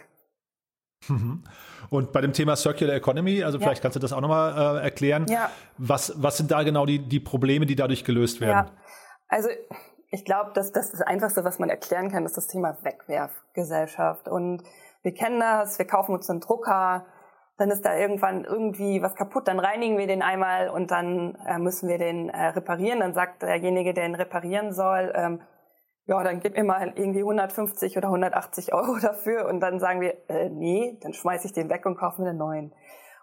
[1.08, 1.44] Mhm.
[1.88, 3.64] Und bei dem Thema Circular Economy, also ja.
[3.64, 5.26] vielleicht kannst du das auch nochmal äh, erklären.
[5.28, 5.50] Ja.
[5.78, 8.68] Was, was sind da genau die, die Probleme, die dadurch gelöst werden?
[8.68, 8.72] Ja.
[9.28, 9.48] Also
[10.10, 14.28] ich glaube, dass das, das Einfachste, was man erklären kann, ist das Thema Wegwerfgesellschaft.
[14.28, 14.62] Und
[15.02, 17.06] wir kennen das, wir kaufen uns einen Drucker,
[17.56, 21.58] dann ist da irgendwann irgendwie was kaputt, dann reinigen wir den einmal und dann äh,
[21.58, 23.00] müssen wir den äh, reparieren.
[23.00, 25.40] Dann sagt derjenige, der ihn reparieren soll, ähm,
[26.06, 30.16] ja, dann gib mir mal irgendwie 150 oder 180 Euro dafür und dann sagen wir,
[30.28, 32.74] äh, nee, dann schmeiße ich den weg und kaufe mir einen neuen.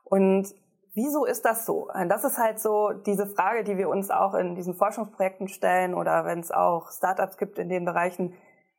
[0.04, 0.54] Und
[0.94, 1.90] wieso ist das so?
[2.08, 6.26] Das ist halt so diese Frage, die wir uns auch in diesen Forschungsprojekten stellen oder
[6.26, 8.34] wenn es auch Startups gibt in den Bereichen,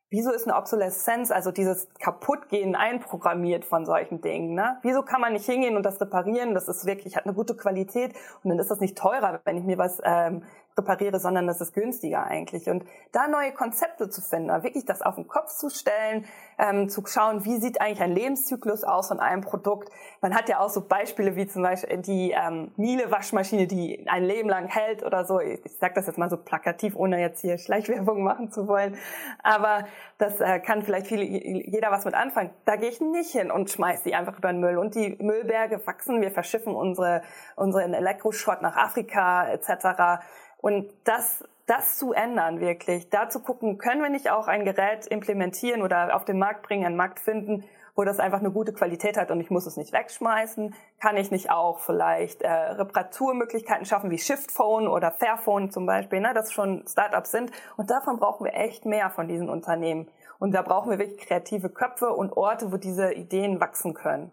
[0.09, 4.53] wieso ist eine Obsoleszenz, also dieses Kaputtgehen einprogrammiert von solchen Dingen?
[4.53, 4.79] Ne?
[4.81, 6.53] Wieso kann man nicht hingehen und das reparieren?
[6.53, 9.63] Das ist wirklich, hat eine gute Qualität und dann ist das nicht teurer, wenn ich
[9.63, 10.43] mir was ähm,
[10.79, 12.69] repariere, sondern das ist günstiger eigentlich.
[12.69, 16.25] Und da neue Konzepte zu finden, wirklich das auf den Kopf zu stellen,
[16.57, 19.89] ähm, zu schauen, wie sieht eigentlich ein Lebenszyklus aus von einem Produkt.
[20.21, 24.49] Man hat ja auch so Beispiele wie zum Beispiel die ähm, Miele-Waschmaschine, die ein Leben
[24.49, 25.39] lang hält oder so.
[25.39, 28.97] Ich, ich sage das jetzt mal so plakativ, ohne jetzt hier Schleichwerbung machen zu wollen.
[29.43, 29.85] Aber
[30.17, 32.51] das äh, kann vielleicht viele, jeder was mit anfangen.
[32.65, 34.77] Da gehe ich nicht hin und schmeiß die einfach über den Müll.
[34.77, 36.21] Und die Müllberge wachsen.
[36.21, 37.21] Wir verschiffen unsere,
[37.55, 40.23] unseren Elektroschrott nach Afrika etc.
[40.61, 45.07] Und das, das zu ändern wirklich, da zu gucken, können wir nicht auch ein Gerät
[45.07, 47.63] implementieren oder auf den Markt bringen, einen Markt finden,
[47.95, 50.73] wo das einfach eine gute Qualität hat und ich muss es nicht wegschmeißen?
[51.01, 56.33] Kann ich nicht auch vielleicht äh, Reparaturmöglichkeiten schaffen wie Shiftphone oder Fairphone zum Beispiel, ne,
[56.33, 57.51] das schon Startups sind?
[57.75, 60.07] Und davon brauchen wir echt mehr von diesen Unternehmen.
[60.39, 64.31] Und da brauchen wir wirklich kreative Köpfe und Orte, wo diese Ideen wachsen können.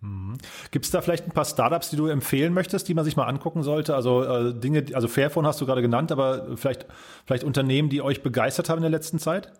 [0.00, 0.38] Mhm.
[0.70, 3.26] Gibt es da vielleicht ein paar Startups, die du empfehlen möchtest, die man sich mal
[3.26, 3.94] angucken sollte?
[3.94, 6.86] Also äh, Dinge, also Fairphone hast du gerade genannt, aber vielleicht,
[7.26, 9.52] vielleicht Unternehmen, die euch begeistert haben in der letzten Zeit?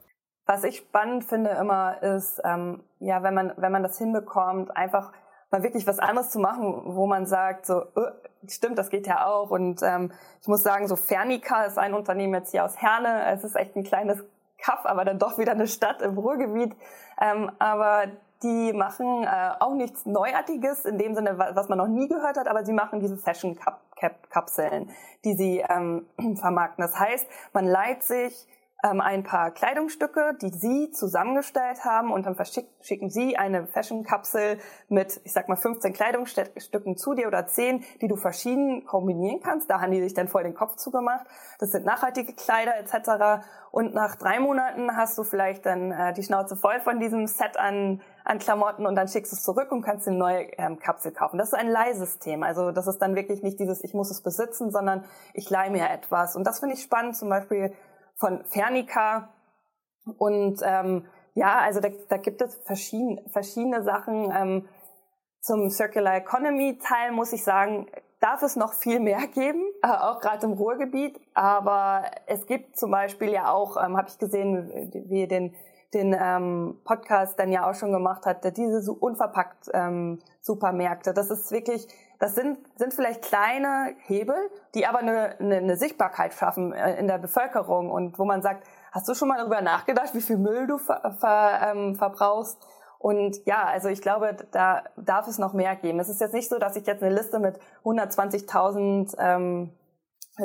[0.46, 5.12] Was ich spannend finde immer ist, ähm, ja, wenn man, wenn man das hinbekommt, einfach
[5.50, 8.10] mal wirklich was anderes zu machen, wo man sagt, so, uh,
[8.48, 9.50] stimmt, das geht ja auch.
[9.50, 13.26] Und ähm, ich muss sagen, so Fernica ist ein Unternehmen jetzt hier aus Herne.
[13.32, 14.24] Es ist echt ein kleines
[14.58, 16.74] Kaff, aber dann doch wieder eine Stadt im Ruhrgebiet.
[17.20, 18.04] Ähm, aber
[18.42, 22.48] die machen äh, auch nichts Neuartiges in dem Sinne, was man noch nie gehört hat,
[22.48, 24.90] aber sie machen diese Fashion-Kapseln,
[25.24, 26.82] die sie ähm, vermarkten.
[26.82, 28.46] Das heißt, man leiht sich
[28.82, 32.36] ähm, ein paar Kleidungsstücke, die Sie zusammengestellt haben und dann
[32.80, 38.08] schicken Sie eine Fashion-Kapsel mit, ich sag mal, 15 Kleidungsstücken zu dir oder 10, die
[38.08, 39.70] du verschieden kombinieren kannst.
[39.70, 41.26] Da haben die sich dann voll den Kopf zugemacht.
[41.58, 43.44] Das sind nachhaltige Kleider etc.
[43.70, 47.58] Und nach drei Monaten hast du vielleicht dann äh, die Schnauze voll von diesem Set
[47.58, 51.12] an, an Klamotten und dann schickst du es zurück und kannst eine neue ähm, Kapsel
[51.12, 51.38] kaufen.
[51.38, 52.42] Das ist ein Leihsystem.
[52.42, 55.04] Also das ist dann wirklich nicht dieses, ich muss es besitzen, sondern
[55.34, 56.36] ich leihe mir etwas.
[56.36, 57.72] Und das finde ich spannend, zum Beispiel
[58.16, 59.30] von Fernica.
[60.18, 64.32] Und ähm, ja, also da, da gibt es verschiedene, verschiedene Sachen.
[64.34, 64.68] Ähm,
[65.40, 67.86] zum Circular Economy Teil muss ich sagen,
[68.20, 71.18] darf es noch viel mehr geben, äh, auch gerade im Ruhrgebiet.
[71.34, 75.54] Aber es gibt zum Beispiel ja auch, ähm, habe ich gesehen, wie den
[75.94, 81.12] den ähm, Podcast dann ja auch schon gemacht hat, diese so unverpackt ähm, Supermärkte.
[81.12, 84.36] Das ist wirklich, das sind, sind vielleicht kleine Hebel,
[84.74, 88.66] die aber eine, eine, eine Sichtbarkeit schaffen äh, in der Bevölkerung und wo man sagt,
[88.92, 92.58] hast du schon mal darüber nachgedacht, wie viel Müll du ver, ver, ähm, verbrauchst?
[92.98, 95.98] Und ja, also ich glaube, da darf es noch mehr geben.
[96.00, 99.70] Es ist jetzt nicht so, dass ich jetzt eine Liste mit 120.000 ähm,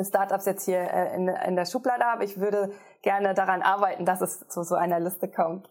[0.02, 2.24] Startups jetzt hier äh, in, in der Schublade habe.
[2.24, 2.72] Ich würde
[3.02, 5.68] gerne daran arbeiten, dass es zu so einer Liste kommt.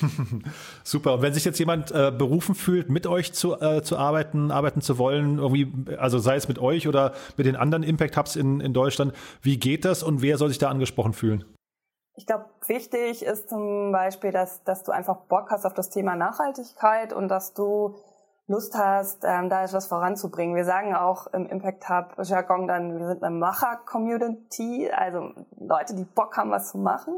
[0.84, 1.14] Super.
[1.14, 4.80] Und wenn sich jetzt jemand äh, berufen fühlt, mit euch zu, äh, zu arbeiten, arbeiten
[4.80, 8.60] zu wollen, irgendwie, also sei es mit euch oder mit den anderen Impact Hubs in,
[8.60, 11.44] in Deutschland, wie geht das und wer soll sich da angesprochen fühlen?
[12.14, 16.14] Ich glaube, wichtig ist zum Beispiel, dass, dass du einfach Bock hast auf das Thema
[16.14, 17.96] Nachhaltigkeit und dass du
[18.52, 20.54] Lust hast, ähm, da etwas voranzubringen.
[20.54, 26.04] Wir sagen auch im Impact Hub Jargon dann, wir sind eine Macher-Community, also Leute, die
[26.04, 27.14] Bock haben, was zu machen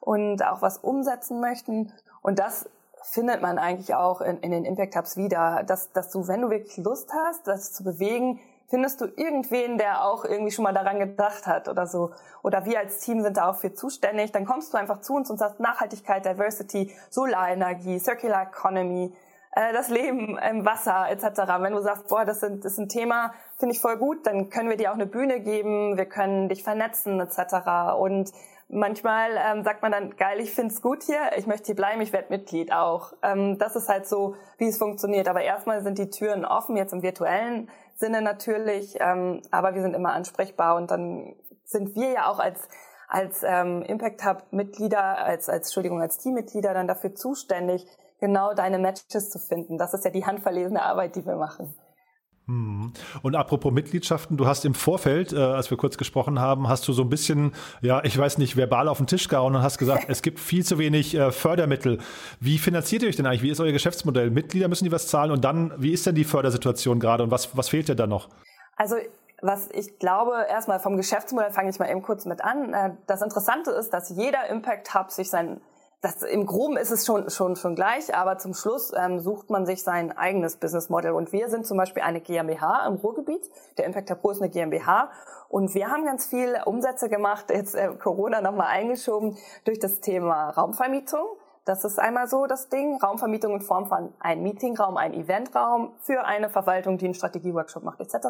[0.00, 1.92] und auch was umsetzen möchten.
[2.22, 2.70] Und das
[3.02, 6.50] findet man eigentlich auch in, in den Impact Hubs wieder, dass, dass du, wenn du
[6.50, 8.38] wirklich Lust hast, das zu bewegen,
[8.68, 12.12] findest du irgendwen, der auch irgendwie schon mal daran gedacht hat oder so.
[12.44, 14.30] Oder wir als Team sind da auch für zuständig.
[14.30, 19.12] Dann kommst du einfach zu uns und sagst Nachhaltigkeit, Diversity, Solarenergie, Circular Economy,
[19.58, 21.40] äh, das Leben im Wasser etc.
[21.60, 24.50] Wenn du sagst, boah, das, sind, das ist ein Thema, finde ich voll gut, dann
[24.50, 27.96] können wir dir auch eine Bühne geben, wir können dich vernetzen etc.
[27.98, 28.30] Und
[28.68, 32.12] manchmal ähm, sagt man dann, geil, ich find's gut hier, ich möchte hier bleiben, ich
[32.12, 33.14] werde Mitglied auch.
[33.22, 35.28] Ähm, das ist halt so, wie es funktioniert.
[35.28, 39.94] Aber erstmal sind die Türen offen, jetzt im virtuellen Sinne natürlich, ähm, aber wir sind
[39.94, 42.68] immer ansprechbar und dann sind wir ja auch als
[43.10, 47.86] als ähm, Impact Hub Mitglieder, als als Entschuldigung als Teammitglieder dann dafür zuständig,
[48.20, 49.78] genau deine Matches zu finden.
[49.78, 51.74] Das ist ja die handverlesene Arbeit, die wir machen.
[52.48, 52.94] Hm.
[53.20, 56.94] Und apropos Mitgliedschaften, du hast im Vorfeld, äh, als wir kurz gesprochen haben, hast du
[56.94, 57.52] so ein bisschen,
[57.82, 60.64] ja, ich weiß nicht, verbal auf den Tisch gehauen und hast gesagt, es gibt viel
[60.64, 61.98] zu wenig äh, Fördermittel.
[62.40, 63.42] Wie finanziert ihr euch denn eigentlich?
[63.42, 64.30] Wie ist euer Geschäftsmodell?
[64.30, 67.54] Mitglieder müssen die was zahlen und dann, wie ist denn die Fördersituation gerade und was,
[67.54, 68.30] was fehlt dir da noch?
[68.76, 68.96] Also
[69.42, 72.72] was ich glaube, erstmal vom Geschäftsmodell fange ich mal eben kurz mit an.
[72.72, 75.60] Äh, das Interessante ist, dass jeder Impact Hub sich sein
[76.00, 79.66] das im Groben ist es schon schon schon gleich, aber zum Schluss ähm, sucht man
[79.66, 81.12] sich sein eigenes Business Model.
[81.12, 83.50] Und wir sind zum Beispiel eine GmbH im Ruhrgebiet.
[83.78, 85.10] Der Impact Hub Pro ist eine GmbH
[85.48, 87.46] und wir haben ganz viel Umsätze gemacht.
[87.50, 91.26] Jetzt äh, Corona nochmal eingeschoben durch das Thema Raumvermietung.
[91.64, 96.24] Das ist einmal so das Ding, Raumvermietung in Form von einem Meetingraum, einem Eventraum für
[96.24, 98.28] eine Verwaltung, die einen Strategieworkshop macht etc.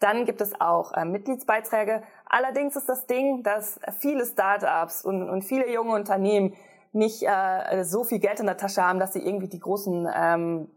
[0.00, 2.02] Dann gibt es auch äh, Mitgliedsbeiträge.
[2.24, 6.54] Allerdings ist das Ding, dass viele Startups und, und viele junge Unternehmen
[6.92, 10.70] nicht äh, so viel Geld in der Tasche haben, dass sie irgendwie die großen ähm,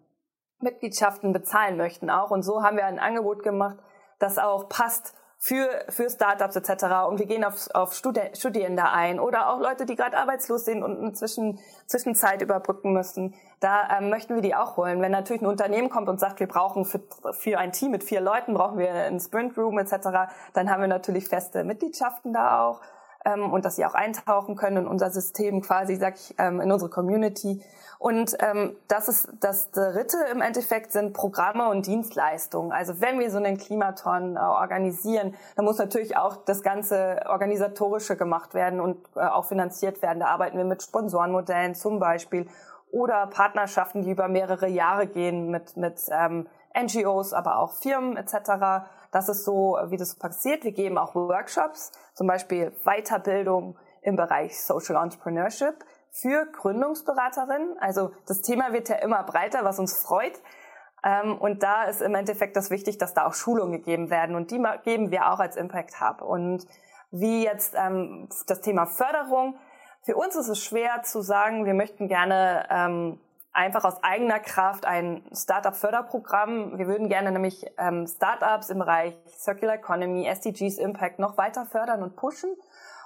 [0.60, 2.32] Mitgliedschaften bezahlen möchten auch.
[2.32, 3.78] Und so haben wir ein Angebot gemacht,
[4.20, 6.86] das auch passt für, für Startups etc.
[7.08, 10.98] Und wir gehen auf, auf Studierende ein oder auch Leute, die gerade arbeitslos sind und
[10.98, 13.36] eine Zwischen, Zwischenzeit überbrücken müssen.
[13.60, 15.02] Da ähm, möchten wir die auch holen.
[15.02, 17.02] Wenn natürlich ein Unternehmen kommt und sagt, wir brauchen für,
[17.34, 20.88] für ein Team mit vier Leuten, brauchen wir einen Sprint Room etc., dann haben wir
[20.88, 22.82] natürlich feste Mitgliedschaften da auch.
[23.26, 26.72] Ähm, und dass sie auch eintauchen können in unser System quasi, sag ich, ähm, in
[26.72, 27.62] unsere Community.
[27.98, 32.72] Und ähm, das ist das Dritte im Endeffekt sind Programme und Dienstleistungen.
[32.72, 38.18] Also wenn wir so einen Klimaton äh, organisieren, dann muss natürlich auch das ganze organisatorische
[38.18, 40.20] gemacht werden und äh, auch finanziert werden.
[40.20, 42.48] Da arbeiten wir mit Sponsorenmodellen zum Beispiel
[42.92, 48.86] oder Partnerschaften, die über mehrere Jahre gehen mit mit ähm, NGOs, aber auch Firmen etc.
[49.12, 50.64] Das ist so, wie das passiert.
[50.64, 55.76] Wir geben auch Workshops, zum Beispiel Weiterbildung im Bereich Social Entrepreneurship
[56.12, 57.78] für Gründungsberaterinnen.
[57.80, 60.42] Also das Thema wird ja immer breiter, was uns freut.
[61.04, 64.36] Ähm, und da ist im Endeffekt das wichtig, dass da auch Schulungen gegeben werden.
[64.36, 66.22] Und die geben wir auch als Impact Hub.
[66.22, 66.66] Und
[67.12, 69.58] wie jetzt ähm, das Thema Förderung.
[70.04, 73.20] Für uns ist es schwer zu sagen, wir möchten gerne ähm,
[73.56, 76.78] einfach aus eigener Kraft ein Startup-Förderprogramm.
[76.78, 82.04] Wir würden gerne nämlich ähm, Startups im Bereich Circular Economy, SDGs, Impact noch weiter fördern
[82.04, 82.56] und pushen.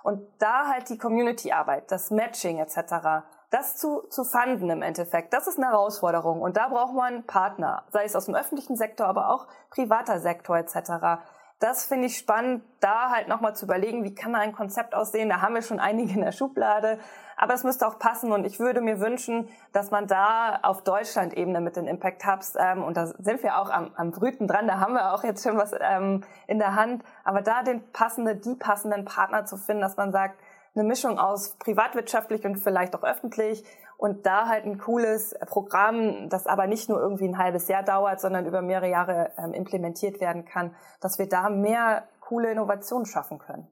[0.01, 5.47] Und da halt die Community-Arbeit, das Matching etc., das zu, zu fanden im Endeffekt, das
[5.47, 6.41] ist eine Herausforderung.
[6.41, 10.57] Und da braucht man Partner, sei es aus dem öffentlichen Sektor, aber auch privater Sektor
[10.57, 11.19] etc
[11.60, 15.28] das finde ich spannend, da halt nochmal zu überlegen, wie kann da ein Konzept aussehen.
[15.28, 17.00] Da haben wir schon einige in der Schublade,
[17.36, 21.60] aber es müsste auch passen und ich würde mir wünschen, dass man da auf Deutschland-Ebene
[21.60, 24.80] mit den Impact Hubs, ähm, und da sind wir auch am, am Brüten dran, da
[24.80, 28.56] haben wir auch jetzt schon was ähm, in der Hand, aber da den passenden, die
[28.56, 30.39] passenden Partner zu finden, dass man sagt,
[30.76, 33.65] eine Mischung aus privatwirtschaftlich und vielleicht auch öffentlich
[33.99, 38.21] und da halt ein cooles Programm, das aber nicht nur irgendwie ein halbes Jahr dauert,
[38.21, 43.39] sondern über mehrere Jahre ähm, implementiert werden kann, dass wir da mehr coole Innovationen schaffen
[43.39, 43.67] können.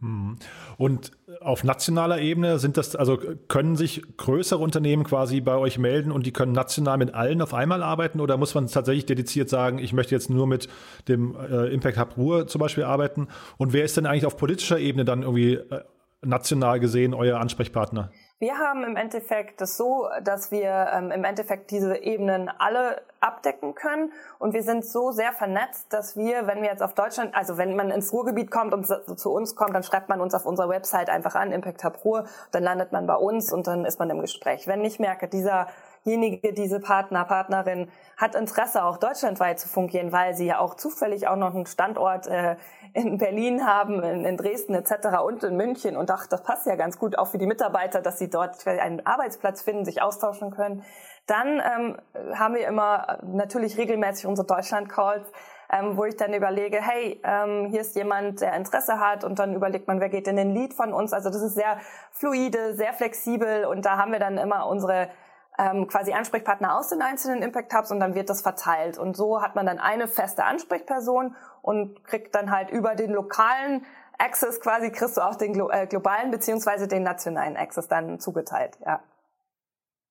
[0.00, 0.38] Mhm.
[0.76, 6.10] Und auf nationaler Ebene sind das, also können sich größere Unternehmen quasi bei euch melden
[6.10, 9.78] und die können national mit allen auf einmal arbeiten oder muss man tatsächlich dediziert sagen,
[9.78, 10.68] ich möchte jetzt nur mit
[11.06, 13.28] dem äh, Impact Hub Ruhr zum Beispiel arbeiten?
[13.56, 15.84] Und wer ist denn eigentlich auf politischer Ebene dann irgendwie äh,
[16.22, 18.10] national gesehen euer Ansprechpartner?
[18.40, 23.74] Wir haben im Endeffekt das so, dass wir ähm, im Endeffekt diese Ebenen alle abdecken
[23.74, 27.56] können und wir sind so sehr vernetzt, dass wir, wenn wir jetzt auf Deutschland, also
[27.56, 30.68] wenn man ins Ruhrgebiet kommt und zu uns kommt, dann schreibt man uns auf unserer
[30.68, 34.08] Website einfach an, Impact Hub Ruhr, dann landet man bei uns und dann ist man
[34.08, 34.68] im Gespräch.
[34.68, 35.66] Wenn ich merke, dieser
[36.04, 41.36] diese Partner, Partnerin hat Interesse, auch deutschlandweit zu fungieren, weil sie ja auch zufällig auch
[41.36, 42.56] noch einen Standort äh,
[42.94, 45.20] in Berlin haben, in, in Dresden etc.
[45.24, 48.18] und in München und ach, das passt ja ganz gut auch für die Mitarbeiter, dass
[48.18, 50.84] sie dort einen Arbeitsplatz finden, sich austauschen können.
[51.26, 51.96] Dann ähm,
[52.34, 55.30] haben wir immer natürlich regelmäßig unsere Deutschland-Calls,
[55.70, 59.54] ähm, wo ich dann überlege, hey, ähm, hier ist jemand, der Interesse hat und dann
[59.54, 61.12] überlegt man, wer geht in den Lead von uns.
[61.12, 61.78] Also das ist sehr
[62.12, 65.10] fluide, sehr flexibel und da haben wir dann immer unsere
[65.58, 68.96] ähm, quasi Ansprechpartner aus den einzelnen Impact Hubs und dann wird das verteilt.
[68.96, 71.34] Und so hat man dann eine feste Ansprechperson
[71.68, 73.84] und kriegt dann halt über den lokalen
[74.16, 78.78] Access quasi, kriegst du auch den glo äh, globalen beziehungsweise den nationalen Access dann zugeteilt,
[78.84, 79.00] ja.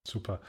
[0.03, 0.39] Super.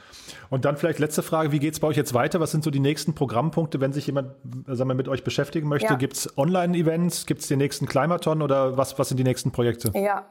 [0.49, 2.39] Und dann vielleicht letzte Frage, wie geht es bei euch jetzt weiter?
[2.39, 4.31] Was sind so die nächsten Programmpunkte, wenn sich jemand
[4.67, 5.89] sagen wir, mit euch beschäftigen möchte?
[5.89, 5.95] Ja.
[5.95, 7.25] Gibt es Online-Events?
[7.25, 9.91] Gibt es den nächsten Climaton oder was, was sind die nächsten Projekte?
[9.95, 10.29] Ja,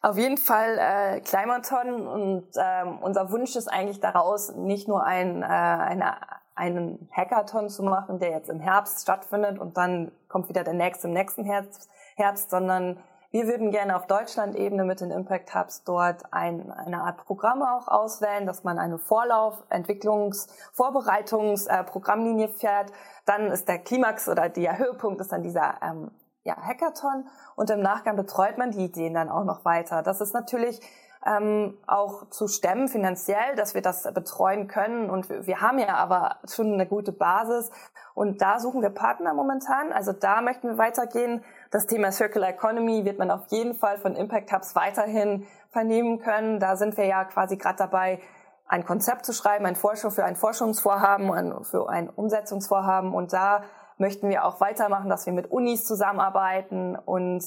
[0.00, 5.42] auf jeden Fall äh, Climaton und ähm, unser Wunsch ist eigentlich daraus, nicht nur ein,
[5.42, 6.16] äh, eine,
[6.54, 11.08] einen Hackathon zu machen, der jetzt im Herbst stattfindet und dann kommt wieder der nächste
[11.08, 12.98] im nächsten Herbst, Herbst sondern
[13.34, 17.88] wir würden gerne auf Deutschland-Ebene mit den Impact Hubs dort ein, eine Art Programm auch
[17.88, 22.92] auswählen, dass man eine Vorlauf-, Entwicklungs-, Vorbereitungs-, äh, Programmlinie fährt.
[23.26, 26.12] Dann ist der Klimax oder der Höhepunkt ist dann dieser ähm,
[26.44, 30.02] ja, Hackathon und im Nachgang betreut man die Ideen dann auch noch weiter.
[30.02, 30.80] Das ist natürlich
[31.26, 35.10] ähm, auch zu stemmen finanziell, dass wir das betreuen können.
[35.10, 37.70] Und wir haben ja aber schon eine gute Basis.
[38.14, 39.92] Und da suchen wir Partner momentan.
[39.92, 41.42] Also da möchten wir weitergehen.
[41.70, 46.60] Das Thema Circular Economy wird man auf jeden Fall von Impact Hubs weiterhin vernehmen können.
[46.60, 48.20] Da sind wir ja quasi gerade dabei,
[48.66, 53.14] ein Konzept zu schreiben, ein Forschung für ein Forschungsvorhaben, für ein Umsetzungsvorhaben.
[53.14, 53.62] Und da
[53.98, 57.44] möchten wir auch weitermachen, dass wir mit Unis zusammenarbeiten und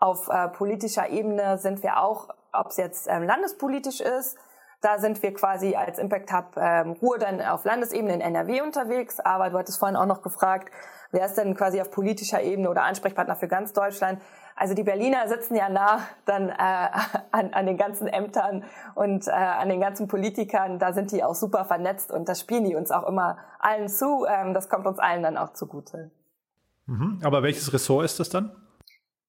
[0.00, 4.36] auf äh, politischer Ebene sind wir auch, ob es jetzt ähm, landespolitisch ist,
[4.80, 9.18] da sind wir quasi als Impact Hub ähm, Ruhr dann auf Landesebene in NRW unterwegs.
[9.18, 10.70] Aber du hattest vorhin auch noch gefragt,
[11.10, 14.20] wer ist denn quasi auf politischer Ebene oder Ansprechpartner für ganz Deutschland?
[14.54, 16.52] Also die Berliner sitzen ja nah dann äh,
[17.32, 20.78] an, an den ganzen Ämtern und äh, an den ganzen Politikern.
[20.78, 24.26] Da sind die auch super vernetzt und das spielen die uns auch immer allen zu.
[24.28, 26.12] Ähm, das kommt uns allen dann auch zugute.
[26.86, 27.20] Mhm.
[27.24, 28.52] Aber welches Ressort ist das dann?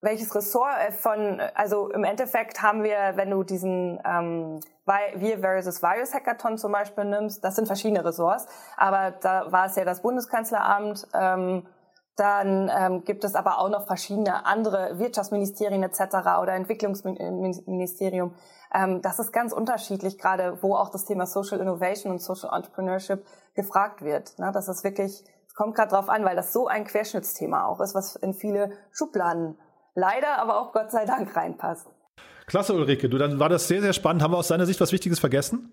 [0.01, 4.59] Welches Ressort äh, von, also im Endeffekt haben wir, wenn du diesen ähm,
[5.15, 9.75] Wir versus Virus Hackathon zum Beispiel nimmst, das sind verschiedene Ressorts, aber da war es
[9.75, 11.67] ja das Bundeskanzleramt, ähm,
[12.15, 16.01] Dann ähm, gibt es aber auch noch verschiedene andere Wirtschaftsministerien etc.
[16.41, 18.35] oder Entwicklungsministerium.
[18.73, 23.25] Ähm, das ist ganz unterschiedlich, gerade wo auch das Thema Social Innovation und Social Entrepreneurship
[23.55, 24.37] gefragt wird.
[24.37, 24.51] Ne?
[24.53, 27.95] Das ist wirklich, es kommt gerade drauf an, weil das so ein Querschnittsthema auch ist,
[27.95, 29.57] was in viele Schubladen
[29.99, 31.87] leider, aber auch Gott sei Dank reinpasst.
[32.47, 33.09] Klasse, Ulrike.
[33.09, 34.23] Du, dann war das sehr, sehr spannend.
[34.23, 35.71] Haben wir aus deiner Sicht was Wichtiges vergessen?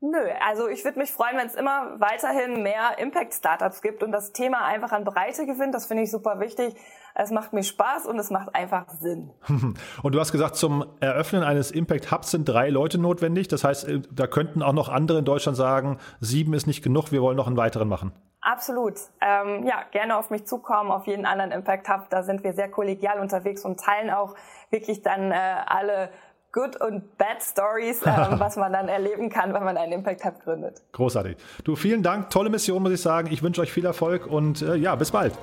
[0.00, 4.32] Nö, also ich würde mich freuen, wenn es immer weiterhin mehr Impact-Startups gibt und das
[4.32, 5.74] Thema einfach an Breite gewinnt.
[5.74, 6.74] Das finde ich super wichtig.
[7.14, 9.30] Es macht mir Spaß und es macht einfach Sinn.
[10.02, 13.48] Und du hast gesagt, zum Eröffnen eines Impact Hubs sind drei Leute notwendig.
[13.48, 17.12] Das heißt, äh, da könnten auch noch andere in Deutschland sagen, sieben ist nicht genug,
[17.12, 18.12] wir wollen noch einen weiteren machen.
[18.46, 18.94] Absolut.
[19.20, 22.08] Ähm, ja, gerne auf mich zukommen, auf jeden anderen Impact Hub.
[22.10, 24.36] Da sind wir sehr kollegial unterwegs und teilen auch
[24.70, 26.10] wirklich dann äh, alle
[26.52, 30.44] Good und Bad Stories, ähm, was man dann erleben kann, wenn man einen Impact Hub
[30.44, 30.80] gründet.
[30.92, 31.36] Großartig.
[31.64, 32.30] Du, vielen Dank.
[32.30, 33.28] Tolle Mission, muss ich sagen.
[33.32, 35.36] Ich wünsche euch viel Erfolg und äh, ja, bis bald.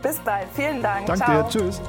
[0.00, 0.46] Bis bald.
[0.54, 1.04] Vielen Dank.
[1.04, 1.46] Danke dir.
[1.50, 1.82] Tschüss.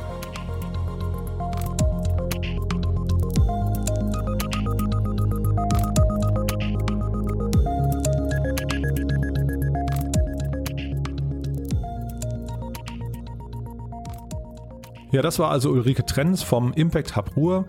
[15.12, 17.66] Ja, das war also Ulrike Trenz vom Impact Hub Ruhr.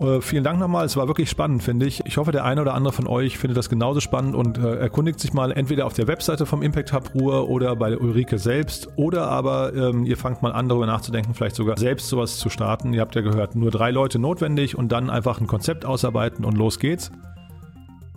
[0.00, 2.06] Äh, vielen Dank nochmal, es war wirklich spannend, finde ich.
[2.06, 5.18] Ich hoffe, der eine oder andere von euch findet das genauso spannend und äh, erkundigt
[5.18, 8.88] sich mal entweder auf der Webseite vom Impact Hub Ruhr oder bei der Ulrike selbst
[8.96, 12.92] oder aber ähm, ihr fangt mal an darüber nachzudenken, vielleicht sogar selbst sowas zu starten.
[12.94, 16.56] Ihr habt ja gehört, nur drei Leute notwendig und dann einfach ein Konzept ausarbeiten und
[16.56, 17.10] los geht's.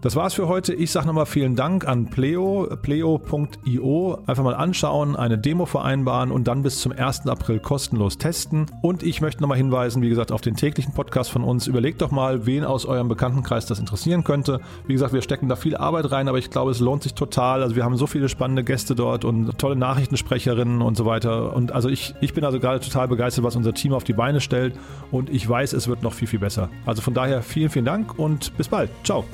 [0.02, 0.74] Das war's für heute.
[0.74, 4.18] Ich sage nochmal vielen Dank an Pleo, pleo.io.
[4.26, 7.28] Einfach mal anschauen, eine Demo vereinbaren und dann bis zum 1.
[7.28, 8.66] April kostenlos testen.
[8.82, 11.68] Und ich möchte nochmal hinweisen, wie gesagt, auf den täglichen Podcast von uns.
[11.68, 14.60] Überlegt doch mal, wen aus eurem Bekanntenkreis das interessieren könnte.
[14.88, 17.62] Wie gesagt, wir stecken da viel Arbeit rein, aber ich glaube, es lohnt sich total.
[17.62, 21.56] Also wir haben so viele spannende Gäste dort und tolle Nachrichtensprecherinnen und so weiter.
[21.56, 24.42] Und also ich, ich bin also gerade total begeistert, was unser Team auf die Beine
[24.42, 24.74] stellt.
[25.12, 26.70] Und ich weiß, es wird noch viel, viel besser.
[26.88, 28.90] Also von daher vielen, vielen Dank und bis bald.
[29.04, 29.26] Ciao.